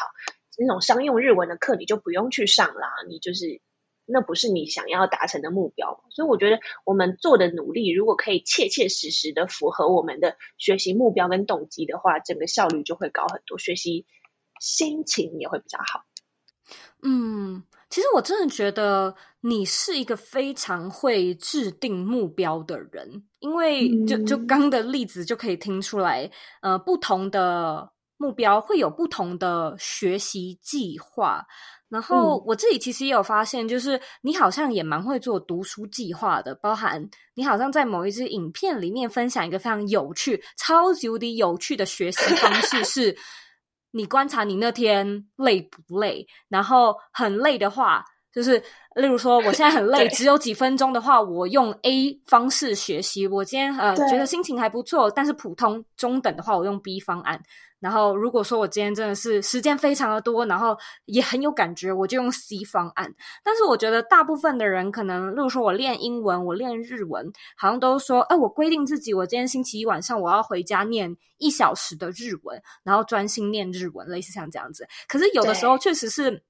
[0.57, 3.61] 那种商用日文的课你就不用去上啦，你就是。
[4.07, 14.05] 那不是你想要达成的目标，所以我觉得我们做的努力，如果可以切切实实的符合我们的学习目标跟动机的话，整个效率就会高很多，学习
[14.61, 16.05] 心情也会比较好。
[17.03, 26.29] 嗯，其实我真的觉得你是一个非常会制定目标的人，因为就就刚的例子就可以听出来，
[26.61, 31.45] 呃，不同的目标会有不同的学习计划。
[31.87, 43.17] 然后我自己其实也有发现，就是你好像也蛮会做读书计划的，包含你好像在某一支影片里面分享一个非常有趣、超级无敌有趣的学习方式，是
[43.95, 48.61] 你观察你那天累不累，然后很累的话，就是
[48.95, 53.25] 例如说我现在很 累，只有几分钟的话，我用 A 方式学习。
[53.25, 57.41] 我今天呃觉得心情还不错，但是普通中等的话，我用 B 方案。
[57.85, 60.75] 然后，如果说我今天真的是时间非常的多，然后
[61.05, 63.13] 也很有感觉，我就用 C 方案。
[63.43, 74.87] 但是我觉得大部分的人可能，例如说我练英文，我练日文，好像都说，哎，我规定自己，我今天星期一晚上我要回家念一小时的日文，然后专心念日文，类似像这样子。
[75.07, 76.41] 可是有的时候确实是。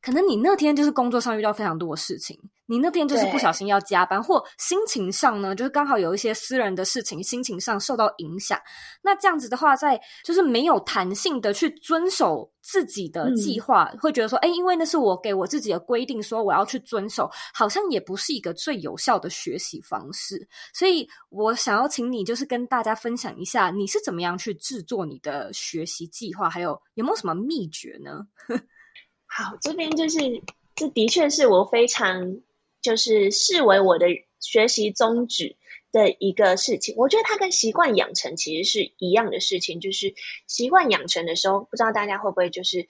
[0.00, 2.38] 可能你那天就是工作上遇到非常多的事情，
[2.68, 8.60] 你那天就是不小心要加班，或心情上呢，就是刚好有一些私人的事情，心情上受到影响。
[9.02, 20.46] 那这样子的话，在就是没有弹性的去遵守自己的计划，嗯、会觉得说，哎，因为那是我给我自己的规定，说我要去遵守，好像也不是一个最有效的学习方式。
[20.74, 28.26] 所以我想要请你，就是跟大家分享一下，你是怎么样去制作你的学习计划，还有有没有什么秘诀呢？
[29.26, 30.18] 好，这边就是，
[30.74, 32.36] 这的确是我非常
[32.80, 34.06] 就是视为我的
[34.40, 35.56] 学习宗旨
[35.92, 36.94] 的一个事情。
[36.96, 39.80] 我觉得它跟习惯养成其实是一样的事情。
[39.80, 40.14] 就是
[40.46, 42.86] 习惯养成的时候，不知道大家会不会就是，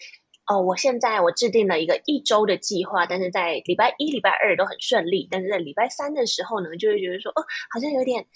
[0.47, 8.27] 哦，我现在我制定了一个一周的计划，但是在礼拜一、礼拜二都很顺利，但是在礼拜三的时候呢，就会觉得说，哦，好像有点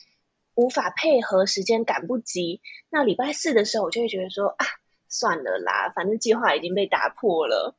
[0.54, 2.60] 无法配合，时间赶不及。
[2.90, 4.66] 那礼拜四的时候，我就会觉得说，啊，
[5.08, 7.76] 算了啦，反正计划已经被打破了。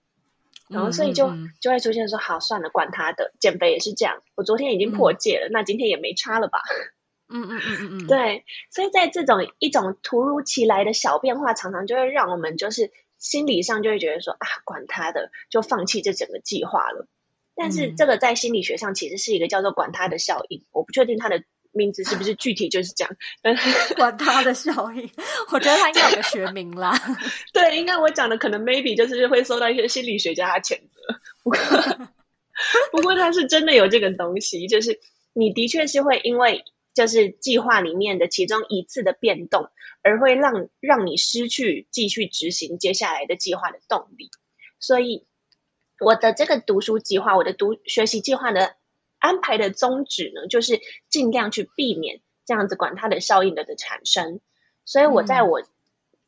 [0.70, 4.24] 然后，所以就就会出现说，好，算了，管他的，减肥也是这样。
[4.36, 6.60] 我昨天已经破戒了，嗯、那今天也没差了吧？
[7.30, 8.46] 嗯嗯嗯嗯嗯，对。
[8.70, 17.08] 所以在这种一种突如其来的小变化，常常就会让我们就是心理上就会觉得说，啊，管他的，就放弃这整个计划了。
[17.56, 21.44] 但是这个在心理学上其实是一个叫做“管他的效应”，我不确定它的。
[21.74, 23.16] 名字是不是具体就是这样？
[23.98, 25.10] 管他的效应，
[25.52, 26.98] 我觉得他应该有个学名啦。
[27.52, 31.20] 对，应该我讲的可能 maybe 就是会受到一些心理学家的谴责。
[31.44, 32.08] 不过，
[32.92, 35.00] 不过他是真的有这个东西，就是
[35.34, 36.64] 你的确是会因为
[36.94, 39.70] 就是计划里面的其中一次的变动，
[40.04, 44.30] 而会让让你失去继续执行接下来的计划的动力。
[44.80, 45.26] 所以，
[46.00, 48.76] 我的这个读书计划，我的读学习计划的。
[49.24, 54.42] 安排的宗旨呢，就是尽量去避免这样子管它的效应的的产生。
[54.84, 55.62] 所以我在我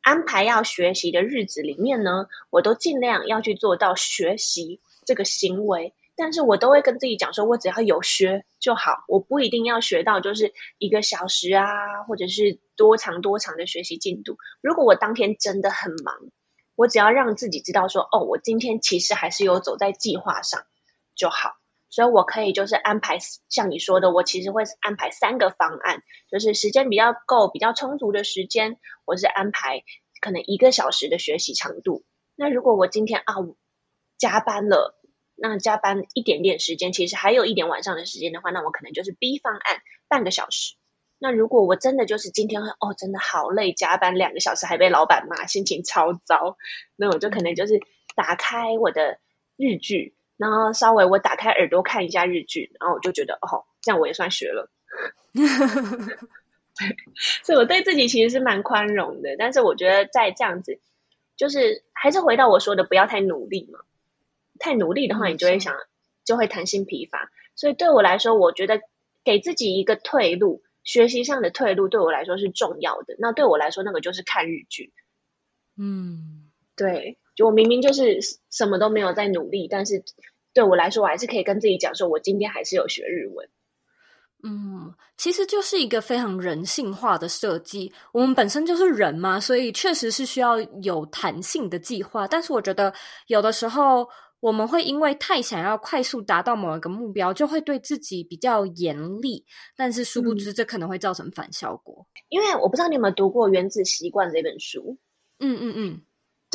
[0.00, 5.92] 安排要学习的日子里面呢，我都尽量要去做到学习这个行为。
[6.16, 14.38] 但是我都会跟自己讲说，我只要有学就好，我不一定要学到就是一个小时啊，或者是多长多长的学习进度。
[14.62, 16.16] 如果我当天真的很忙，
[16.74, 20.64] 我只要让自己知道说，哦，我今天其实还是有走在计划上
[21.14, 21.56] 就好。
[21.96, 23.16] 所以我可以就是安排
[23.48, 28.76] 像你说的，我其实会安排三个方案，就是时间比较够、比较充足的时间，
[29.06, 29.82] 我是安排
[30.20, 32.04] 可能一个小时的学习长度。
[32.34, 33.34] 那如果我今天啊
[34.18, 35.00] 加班了，
[35.36, 40.74] 那加班一点点时间，其实还有一点晚上的时间的话，那我可能就是 B 方案，半个小时。
[41.18, 46.58] 那如果我真的就是今天哦，真的好累，加班两个小时还被老板骂，心情超糟，
[46.94, 47.80] 那我就可能就是
[48.14, 49.18] 打开我的
[49.56, 54.70] 日剧，然后稍微我打开耳朵看一下日剧，然后我就觉得哦，这样我也算学了。
[55.32, 55.46] 对，
[57.42, 60.78] 所以我对自己其实是蛮宽容的，但是我觉得在这样子，
[61.36, 63.80] 就是还是回到我说的，不要太努力嘛。
[64.58, 65.74] 太努力的话，你就会想，
[66.24, 67.30] 就会弹性疲乏。
[67.54, 68.80] 所以对我来说，我觉得
[69.22, 73.16] 给自己一个退路，学习上的退路对我来说是重要的。
[73.18, 74.94] 那对我来说，那个就是看日剧。
[75.76, 78.18] 嗯，对，就我明明就是
[78.50, 80.02] 什么都没有在努力，但是
[80.52, 83.48] 对我来说，我还是可以跟自己讲说，我今天还是有学日文。
[84.42, 87.92] 嗯，其实就是一个非常人性化的设计。
[88.12, 92.28] 我们本身就是人嘛，所以确实是需要有弹性的计划。
[92.28, 92.92] 但是我觉得
[93.26, 94.06] 有的时候
[94.40, 99.44] 我们会因为太想要快速达到某一个目标，就会对自己比较严厉。
[99.76, 102.06] 但是殊不知，这可能会造成反效果。
[102.14, 104.98] 嗯，因为我不知道你有没有读过《原子习惯》这本书。
[105.40, 106.02] 嗯嗯嗯。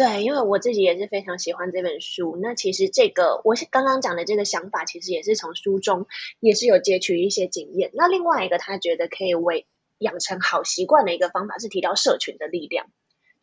[0.01, 2.35] 对，因为我自己也是非常喜欢这本书。
[2.41, 6.07] 那其实这个我是刚刚讲的这个想法，其实也是从书中
[6.39, 7.91] 也是有截取一些经验。
[7.93, 9.67] 那另外一个他觉得可以为
[9.99, 12.87] 养成好习惯的一个方法是提到社群的力量。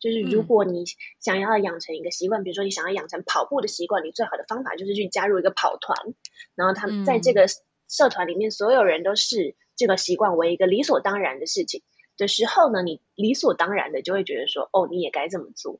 [0.01, 0.83] 就是如果你
[1.21, 6.13] 想要养成一个习惯，嗯、比如说你想要养成跑步的习惯，你最好的方法就是去加入一个跑团。
[6.55, 7.47] 然后他们在这个
[7.87, 11.83] 社团里面，所有人都视这个习惯为一个理所当然的事情
[12.17, 15.79] 的时候呢，你理所当然的就会觉得说，哦，你也该这么做。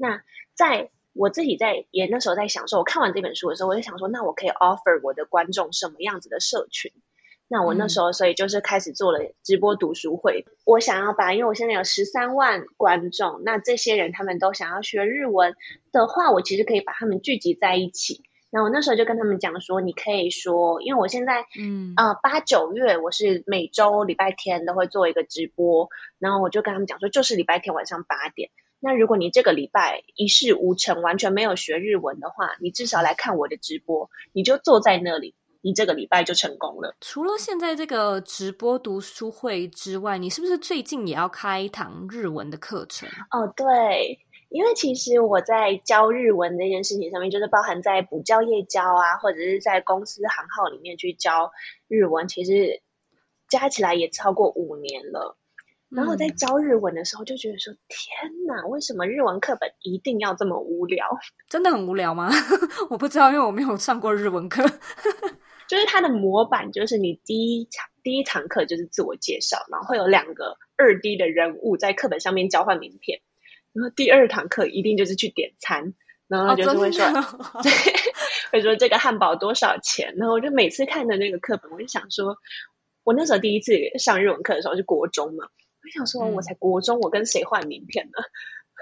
[0.00, 0.22] 那
[0.54, 6.90] 在我自己在也那时候在想说，我看完这本书的时候，我就想说，那我可以 offer 我的观众什么样子的社群？
[7.48, 10.44] 那我那时候所以就是开始做了直播读书会。
[10.46, 15.54] 嗯、我想要把，因为我现在有十三万观众，那这些人他们都想要学日文
[15.92, 18.22] 的话，我其实可以把他们聚集在一起。
[18.52, 25.88] 那我那时候就跟他们讲说，你可以说，因为我现在嗯呃八九月我是每周礼拜天都会做一个直播，
[26.18, 28.50] 然后我就跟他们讲说，就是礼拜天晚上八点。
[28.82, 36.96] 那如果你这个礼拜一事无成，完全没有学日文的话，你至少来看我的直播，你就坐在那里，你这个礼拜就成功了。
[37.00, 43.06] 除了现在这个直播读书会之外，你是不是最近也要开一堂日文的课程？
[43.30, 44.18] 哦，对，
[44.48, 51.52] 因为其实我在教日文这件事情上面，就是包含在补教业教啊，或者是在公司行号里面去教
[51.86, 52.80] 日文，其实
[53.46, 55.36] 加起来也超过五年了。
[55.90, 61.04] 然后在教日文的时候，就觉得说：“天哪，为什么日文课本一定要这么无聊？
[61.50, 62.30] 真的很无聊吗？
[62.90, 64.64] 我不知道，因为我没有上过日文课。
[65.66, 73.20] 就是它的模板，就是你第一场第一堂课就是自我介绍，然后会有两个二 D 的人物在课本上面交换名片。
[73.72, 75.94] 然后第二堂课一定就是去点餐，
[76.26, 77.70] 然后就是会说，哦、对，
[78.50, 80.14] 会说这个汉堡多少钱？
[80.16, 82.36] 然后我就每次看的那个课本，我就想说，
[83.04, 85.46] 我那时候第一次上日文课的时候是国中嘛。”
[85.82, 88.12] 我想说，我才国中，我跟谁换名片呢？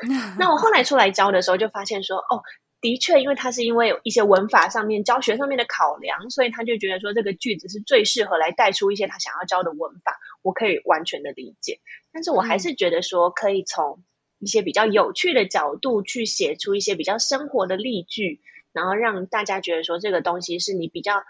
[0.08, 2.42] 嗯、 那我后来出来教的时候，就发现说，哦，
[2.80, 10.18] 的确，因为他是因为有一些文法上面、教学上面的考量，所以他就觉得说，这个句子是最适合来带出一些他想要教的文法。
[10.42, 11.80] 我可以完全的理解，
[12.12, 14.02] 但是我还是觉得说，可以从
[14.38, 18.40] 一些比较有趣的角度去写出一些比较生活的例句，
[18.72, 21.22] 然后让大家觉得说，这个东西是你比较。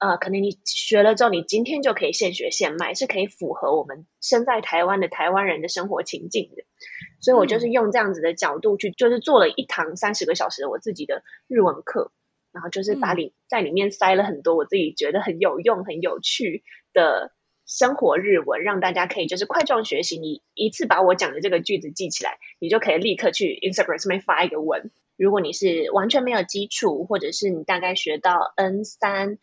[0.00, 6.62] 呃，可能你学了之后，你今天就可以现学现卖，是可以符合我们身在台湾的台湾人的生活情境的。
[7.20, 12.12] 所以我就是用这样子的角度去，就是做了一堂三十个小时的我自己的日文课，
[12.50, 17.34] 然后就是把里在里面塞了很多我自己觉得很有用、很有趣的
[17.66, 20.18] 生活日文，让大家可以就是块状学习。
[20.18, 24.90] 你一次把我讲的这个句子记起来，你就可以立刻去 Instagram 上面发一个文。
[25.18, 29.36] 如果你是完全没有基础，或者是你大概学到 N 三。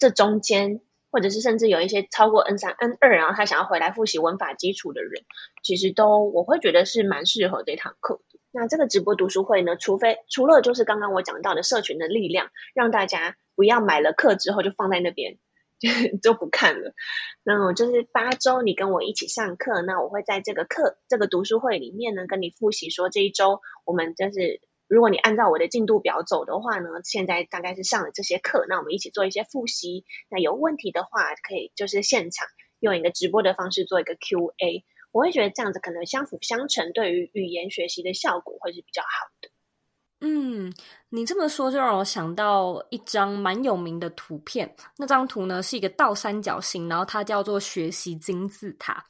[0.00, 0.80] 这中间，
[1.12, 5.24] 或者是甚至有一些超过 N 三、N 二，然后他想要回来复习文法基础的人，
[5.62, 8.22] 其实都我会觉得是蛮适合这堂课。
[8.50, 15.36] 那这个直播读书会呢，除非除了就是刚刚我讲到的社群的力量，让大家不要买了课之后就放在那边
[15.78, 15.88] 就
[16.32, 16.94] 就不看了。
[17.44, 24.62] 那我就是八周你跟我一起上课，那我会在这个课这个读书会里面呢，跟你复习说这一周我们就是。
[24.90, 30.04] 如果你按照我的进度表走的话呢，现在大概是上了这些课，那我们一起做一些复习。
[30.28, 32.48] 那有问题的话，可以就是现场
[32.80, 34.84] 用一个直播的方式做一个 Q&A。
[35.12, 39.48] 我会觉得这样子可能相辅相成，对于语言学习的效果会是比较好的。
[40.22, 40.74] 嗯，
[41.08, 44.74] 你这么说就让我想到一张蛮有名的图片。
[44.98, 49.06] 那张图呢是一个倒三角形，然后它叫做学习金字塔。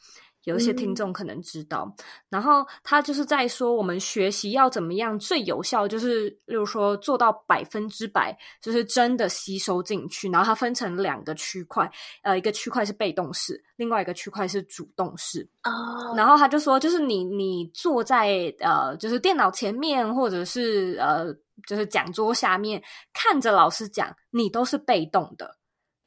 [0.51, 1.91] 有一些听众可能知道。
[1.99, 10.29] 嗯、然后他就是在说，我们学习要怎么样最有效，就是例如说做到百分之百，就是真的吸收进去。
[10.29, 11.91] 然后它分成两个区块，
[12.23, 15.49] 呃，一个区块是被动式，另外一个区块是主动式。
[15.65, 16.15] 哦。
[16.17, 21.33] 然后他就说，就是你你坐在呃，就是电脑前面，或者是呃，
[21.67, 22.83] 就是讲桌下面
[23.13, 25.57] 看着老师讲，你都是被动的。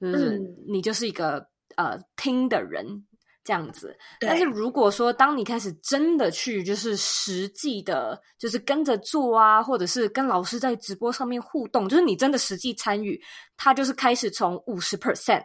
[0.01, 0.37] 就是
[0.67, 1.37] 你就是一个、
[1.77, 3.05] 嗯、呃听的人
[3.43, 13.21] 这样子，但是如果说当你开始真的去就是实际的，就是跟着做啊，或者是跟老师在直播上面互动，就是你真的实际参与，
[13.57, 15.43] 它就是开始从五十 percent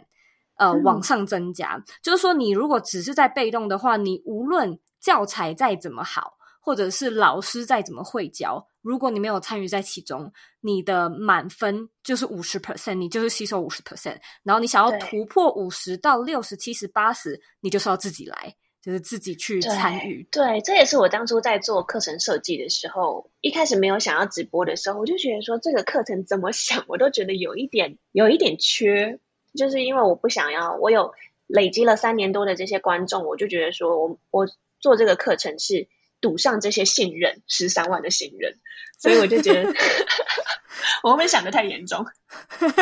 [0.58, 1.76] 呃、嗯、往上增加。
[2.00, 6.37] 就是说，你如果只是在被动的话，你无论教材再怎么好，
[6.68, 8.62] 或者是老师再怎么会教。
[8.82, 14.18] 如果你没有参与在其中，你的满分就是五十 percent，你就是吸收五十 percent。
[14.42, 20.28] 然后你想要突破五十到六十、七十、八十，你就是要自己来，就是自己去参与。
[20.30, 29.18] 对，这也是我当初在做课程设计的时候，一开始没有想要直播的时候，我就觉得说这个课程怎么想，我都觉得有一点有一点缺，
[29.54, 31.14] 就是因为我不想要，我有
[31.46, 34.46] 累积了三年多的这些观众，我就觉得说我我
[34.80, 35.88] 做这个课程是。
[36.20, 38.58] 赌上这些信任，十三万的信任，
[38.98, 39.62] 所以我就觉得
[41.02, 42.04] 我会不会想的太严重？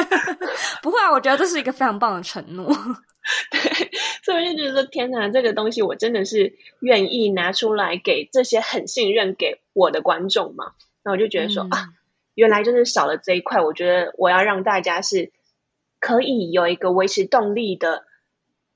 [0.82, 2.66] 不会啊，我觉得这是一个非常棒的承诺。
[3.50, 3.90] 对，
[4.22, 10.74] 所以我就觉得说，天哪，这个东西我真的是愿意拿出来给这些很信任给我的观众嘛？
[11.02, 11.88] 那我就觉得说、嗯、啊，
[12.34, 13.60] 原来就是少了这一块。
[13.60, 15.32] 我觉得我要让大家是
[15.98, 18.04] 可以有一个维持动力的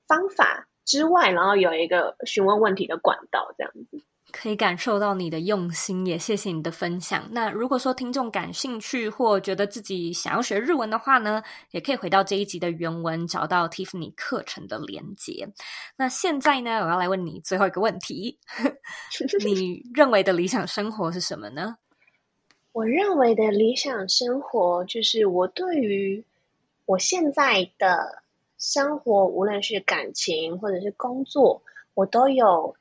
[0.05, 4.03] 方法之外，然后有一个询问问题的管道，这样子。
[4.31, 7.27] 可以感受到你的用心，也谢谢你的分享。
[7.31, 15.47] 那如果说听众感兴趣或觉得自己想要学日文的话呢，也可以回到这一集的原文，找到 Tiffany 课程的连接。
[15.95, 18.39] 那现在呢，我要来问你最后一个问题：
[19.45, 21.77] 你认为的理想生活是什么呢？
[22.71, 26.23] 我认为的理想生活就是我对于
[26.85, 28.23] 我现在的
[28.57, 31.61] 生活，无论是感情或者是工作，
[31.93, 32.75] 我都有。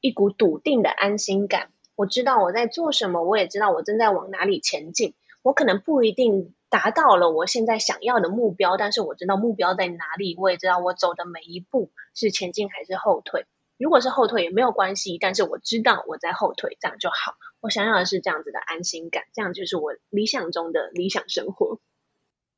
[0.00, 5.14] 一股笃定的安心感，我知道我在做什么，我也知道我正在往哪里前进。
[5.42, 13.46] 我可能不一定达到了我现在想要的目标，但是我知道目标在哪里，我也知道我走的每一步是前进还是后退。
[13.78, 17.36] 如果是后退也没有关系，但是我知道我在后退，这样就好。
[17.60, 21.80] 我想要的是这样子的安心感，这样就是我理想中的理想生活。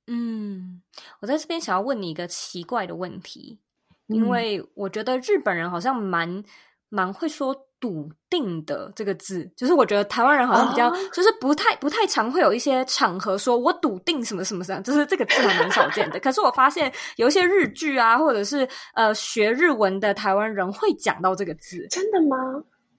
[0.07, 0.83] 嗯，
[1.21, 3.61] 我在这边想要问你一个奇怪的问题，
[4.09, 6.45] 因为我觉得日本人好像蛮。
[6.91, 16.19] 蛮会说“笃定”的这个字，就是我觉得台湾人好像比较，就是不太不太常会有一些场合说“我笃定什么什么什么”，就是这个字还蛮少见的。
[16.21, 21.87] 可是我发现有一些日剧啊，或者是呃学日文的台湾人会讲到这个字。
[21.89, 22.37] 真的吗？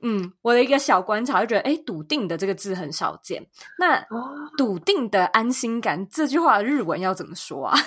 [0.04, 3.46] 嗯，我的一个小观察就觉得，诶，“笃定”的这个字很少见。
[3.78, 4.04] 那
[4.58, 7.78] “笃定的安心感”这句话的日文要怎么说啊？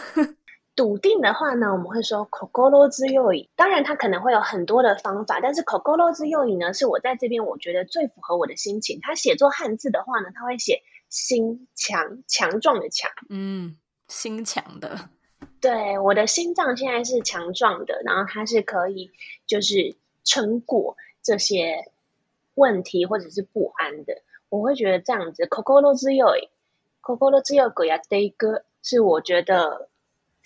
[0.77, 3.49] 笃定的话呢，我们会说 “kokoro zuyoi”。
[3.55, 8.99] 当然，它可能会有很多的方法，但是 “kokoro zuyoi” 呢，是我在这边我觉得最符合我的心情。
[9.01, 13.09] 它写作汉字的话呢，它会写“心强”，强壮的“强”。
[13.31, 13.77] 嗯，
[14.09, 15.11] 心强的。
[15.61, 19.13] 对，我的心脏现在是强壮的，然后它是可以
[19.47, 19.95] 就是
[20.25, 21.93] 撑过这些
[22.55, 24.23] 问题或者是不安的。
[24.49, 29.89] 我会觉得这样子 “kokoro zuyoi”，“kokoro zuyoi” 呀，day 哥是我觉得。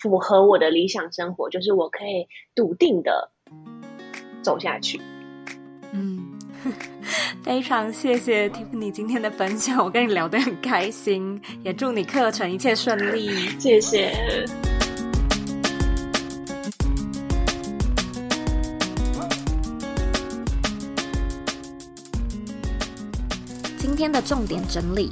[0.00, 3.30] 符合我的理想生活，就是我可以笃定的
[4.42, 5.00] 走下去。
[5.92, 6.38] 嗯，
[7.42, 13.28] 非常谢谢 Tiffany 今天的分享，我跟你聊得很开心，也祝你课程一切顺利。
[13.58, 14.12] 谢谢。
[23.78, 25.10] 今天的重点整理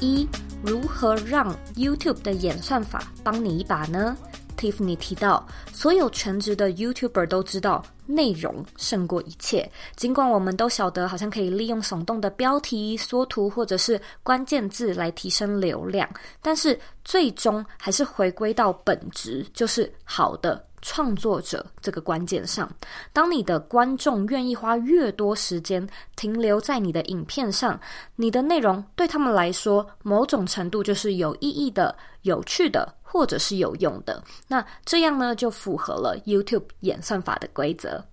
[0.00, 0.26] 一。
[0.64, 4.16] 如何让 YouTube 的演算法帮你一把呢
[4.56, 9.70] ？Tiffany 提到，所有全职的 YouTuber 都知道内容胜过一切。
[9.94, 16.08] 尽管我们都晓得，好像可以利用耸动的标题、缩图或者是关键字来提升流量，
[16.40, 20.64] 但是最终还是回归到本质，就是好的。
[20.86, 22.70] 创作者这个关键上，
[23.10, 27.80] 当你的观众愿意花越多时间停留在你的影片上，
[28.16, 34.22] 你的内容对他们来说，某种程度就是有意义的、有趣的，或者是有用的。
[34.46, 38.04] 那这样呢，就符合了 YouTube 演算法的规则。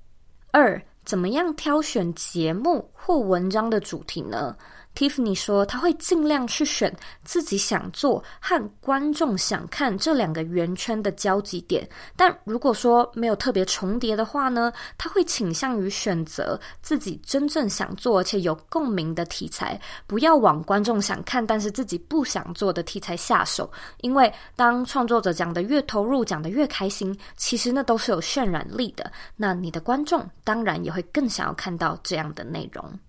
[0.51, 4.55] 二，怎么样挑选节目或文章的主题呢？
[4.93, 11.87] Tiffany 说，他会尽量去选自己想做和观众想看这两个圆圈的交集点。
[12.15, 23.71] 但如果说没有特别重叠的话呢，他会倾向于选择自己真正想做而且有共鸣的题材，不要往观众想看但是自己不想做的题材下手。
[24.01, 29.11] 因为当创作者讲得越投入，讲得越开心，其实那都是有渲染力的。
[29.35, 32.99] 那你的观众当然也会更想要看到这样的内容。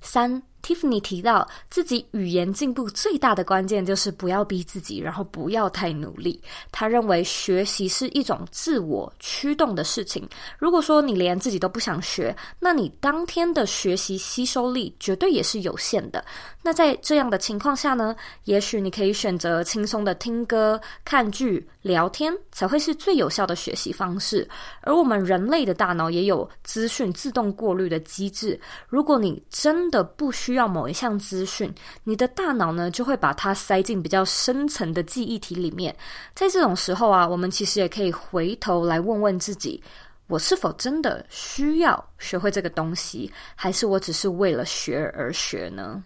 [0.00, 0.40] 三。
[0.64, 6.42] Tiffany 提到，自己语言进步最大的关键就是不要逼自己，然后不要太努力。
[6.72, 10.26] 他认为学习是一种自我驱动的事情。
[10.58, 16.24] 如果说你连自己都不想学，那你当天的学习吸收力绝对也是有限的。
[16.62, 24.48] 那在这样的情况下呢，也许你可以选择轻松的听歌、看剧、聊天，才会是最有效的学习方式。
[24.80, 28.58] 而我们人类的大脑也有资讯自动过滤的机制。
[28.88, 31.74] 如果你真的不需需要某一项资讯，
[32.04, 35.92] 你的大脑呢就会把它塞进比较深层的记忆体里面。
[36.32, 39.82] 在这种时候啊，我们其实也可以回头来问问自己：
[40.28, 46.04] 我是否真的需要学会这个东西，还是我只是为了学而学呢？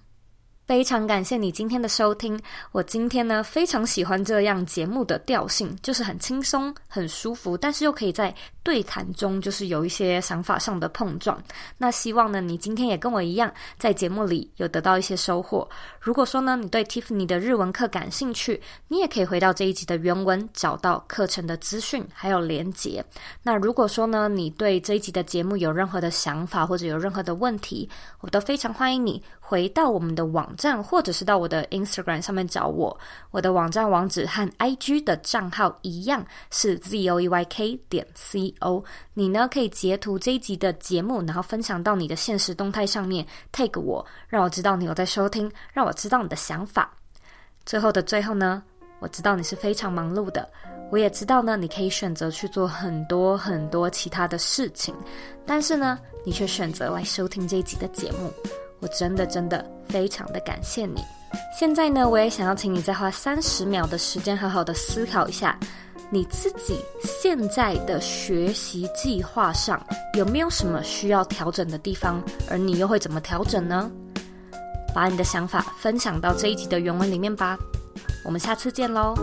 [0.68, 2.38] 非常感谢你今天的收听。
[2.72, 11.42] 我今天呢非常喜欢这样节目的调性，就是很轻松、很舒服，但是又可以在对谈中就是有一些想法上的碰撞。
[11.78, 15.66] 那希望呢你今天也跟我一样，在节目里有得到一些收获。
[16.02, 23.02] 如果说呢你对 Tiffany 的日文课感兴趣，你也可以回到这一集的原文，找到课程的资讯还有连结。
[23.42, 27.88] 那如果说呢你对这一集的节目有任何的想法或者有任何的问题，
[28.20, 32.94] 我都非常欢迎你回到我们的网站，或者是到我的 Instagram 上面找我。
[33.30, 38.84] 我的网站网址和 IG 的账号一样，是 zoeyk 点 co。
[39.14, 46.92] 你呢可以截图这一集的节目，然后分享到你的现实动态上面，tag 我，让我知道你有在收听，让我知道你的想法。
[47.64, 48.62] 最后的最后呢，
[48.98, 50.48] 我知道你是非常忙碌的，
[50.90, 54.94] 我也知道呢，你可以选择去做很多很多其他的事情，
[55.46, 58.32] 但是呢，你却选择来收听这一集的节目。
[58.80, 61.02] 我真的真的非常的感谢你。
[61.58, 65.58] 现在呢，我也想要请你再花三十秒的时间，好好的思考一下，
[66.10, 73.90] 你自己现在的学习计划上有没有什么需要调整的地方，而你又会怎么调整呢？
[74.94, 77.58] 把你的想法分享到这一集的原文里面吧。
[78.24, 79.14] 我们下次见喽。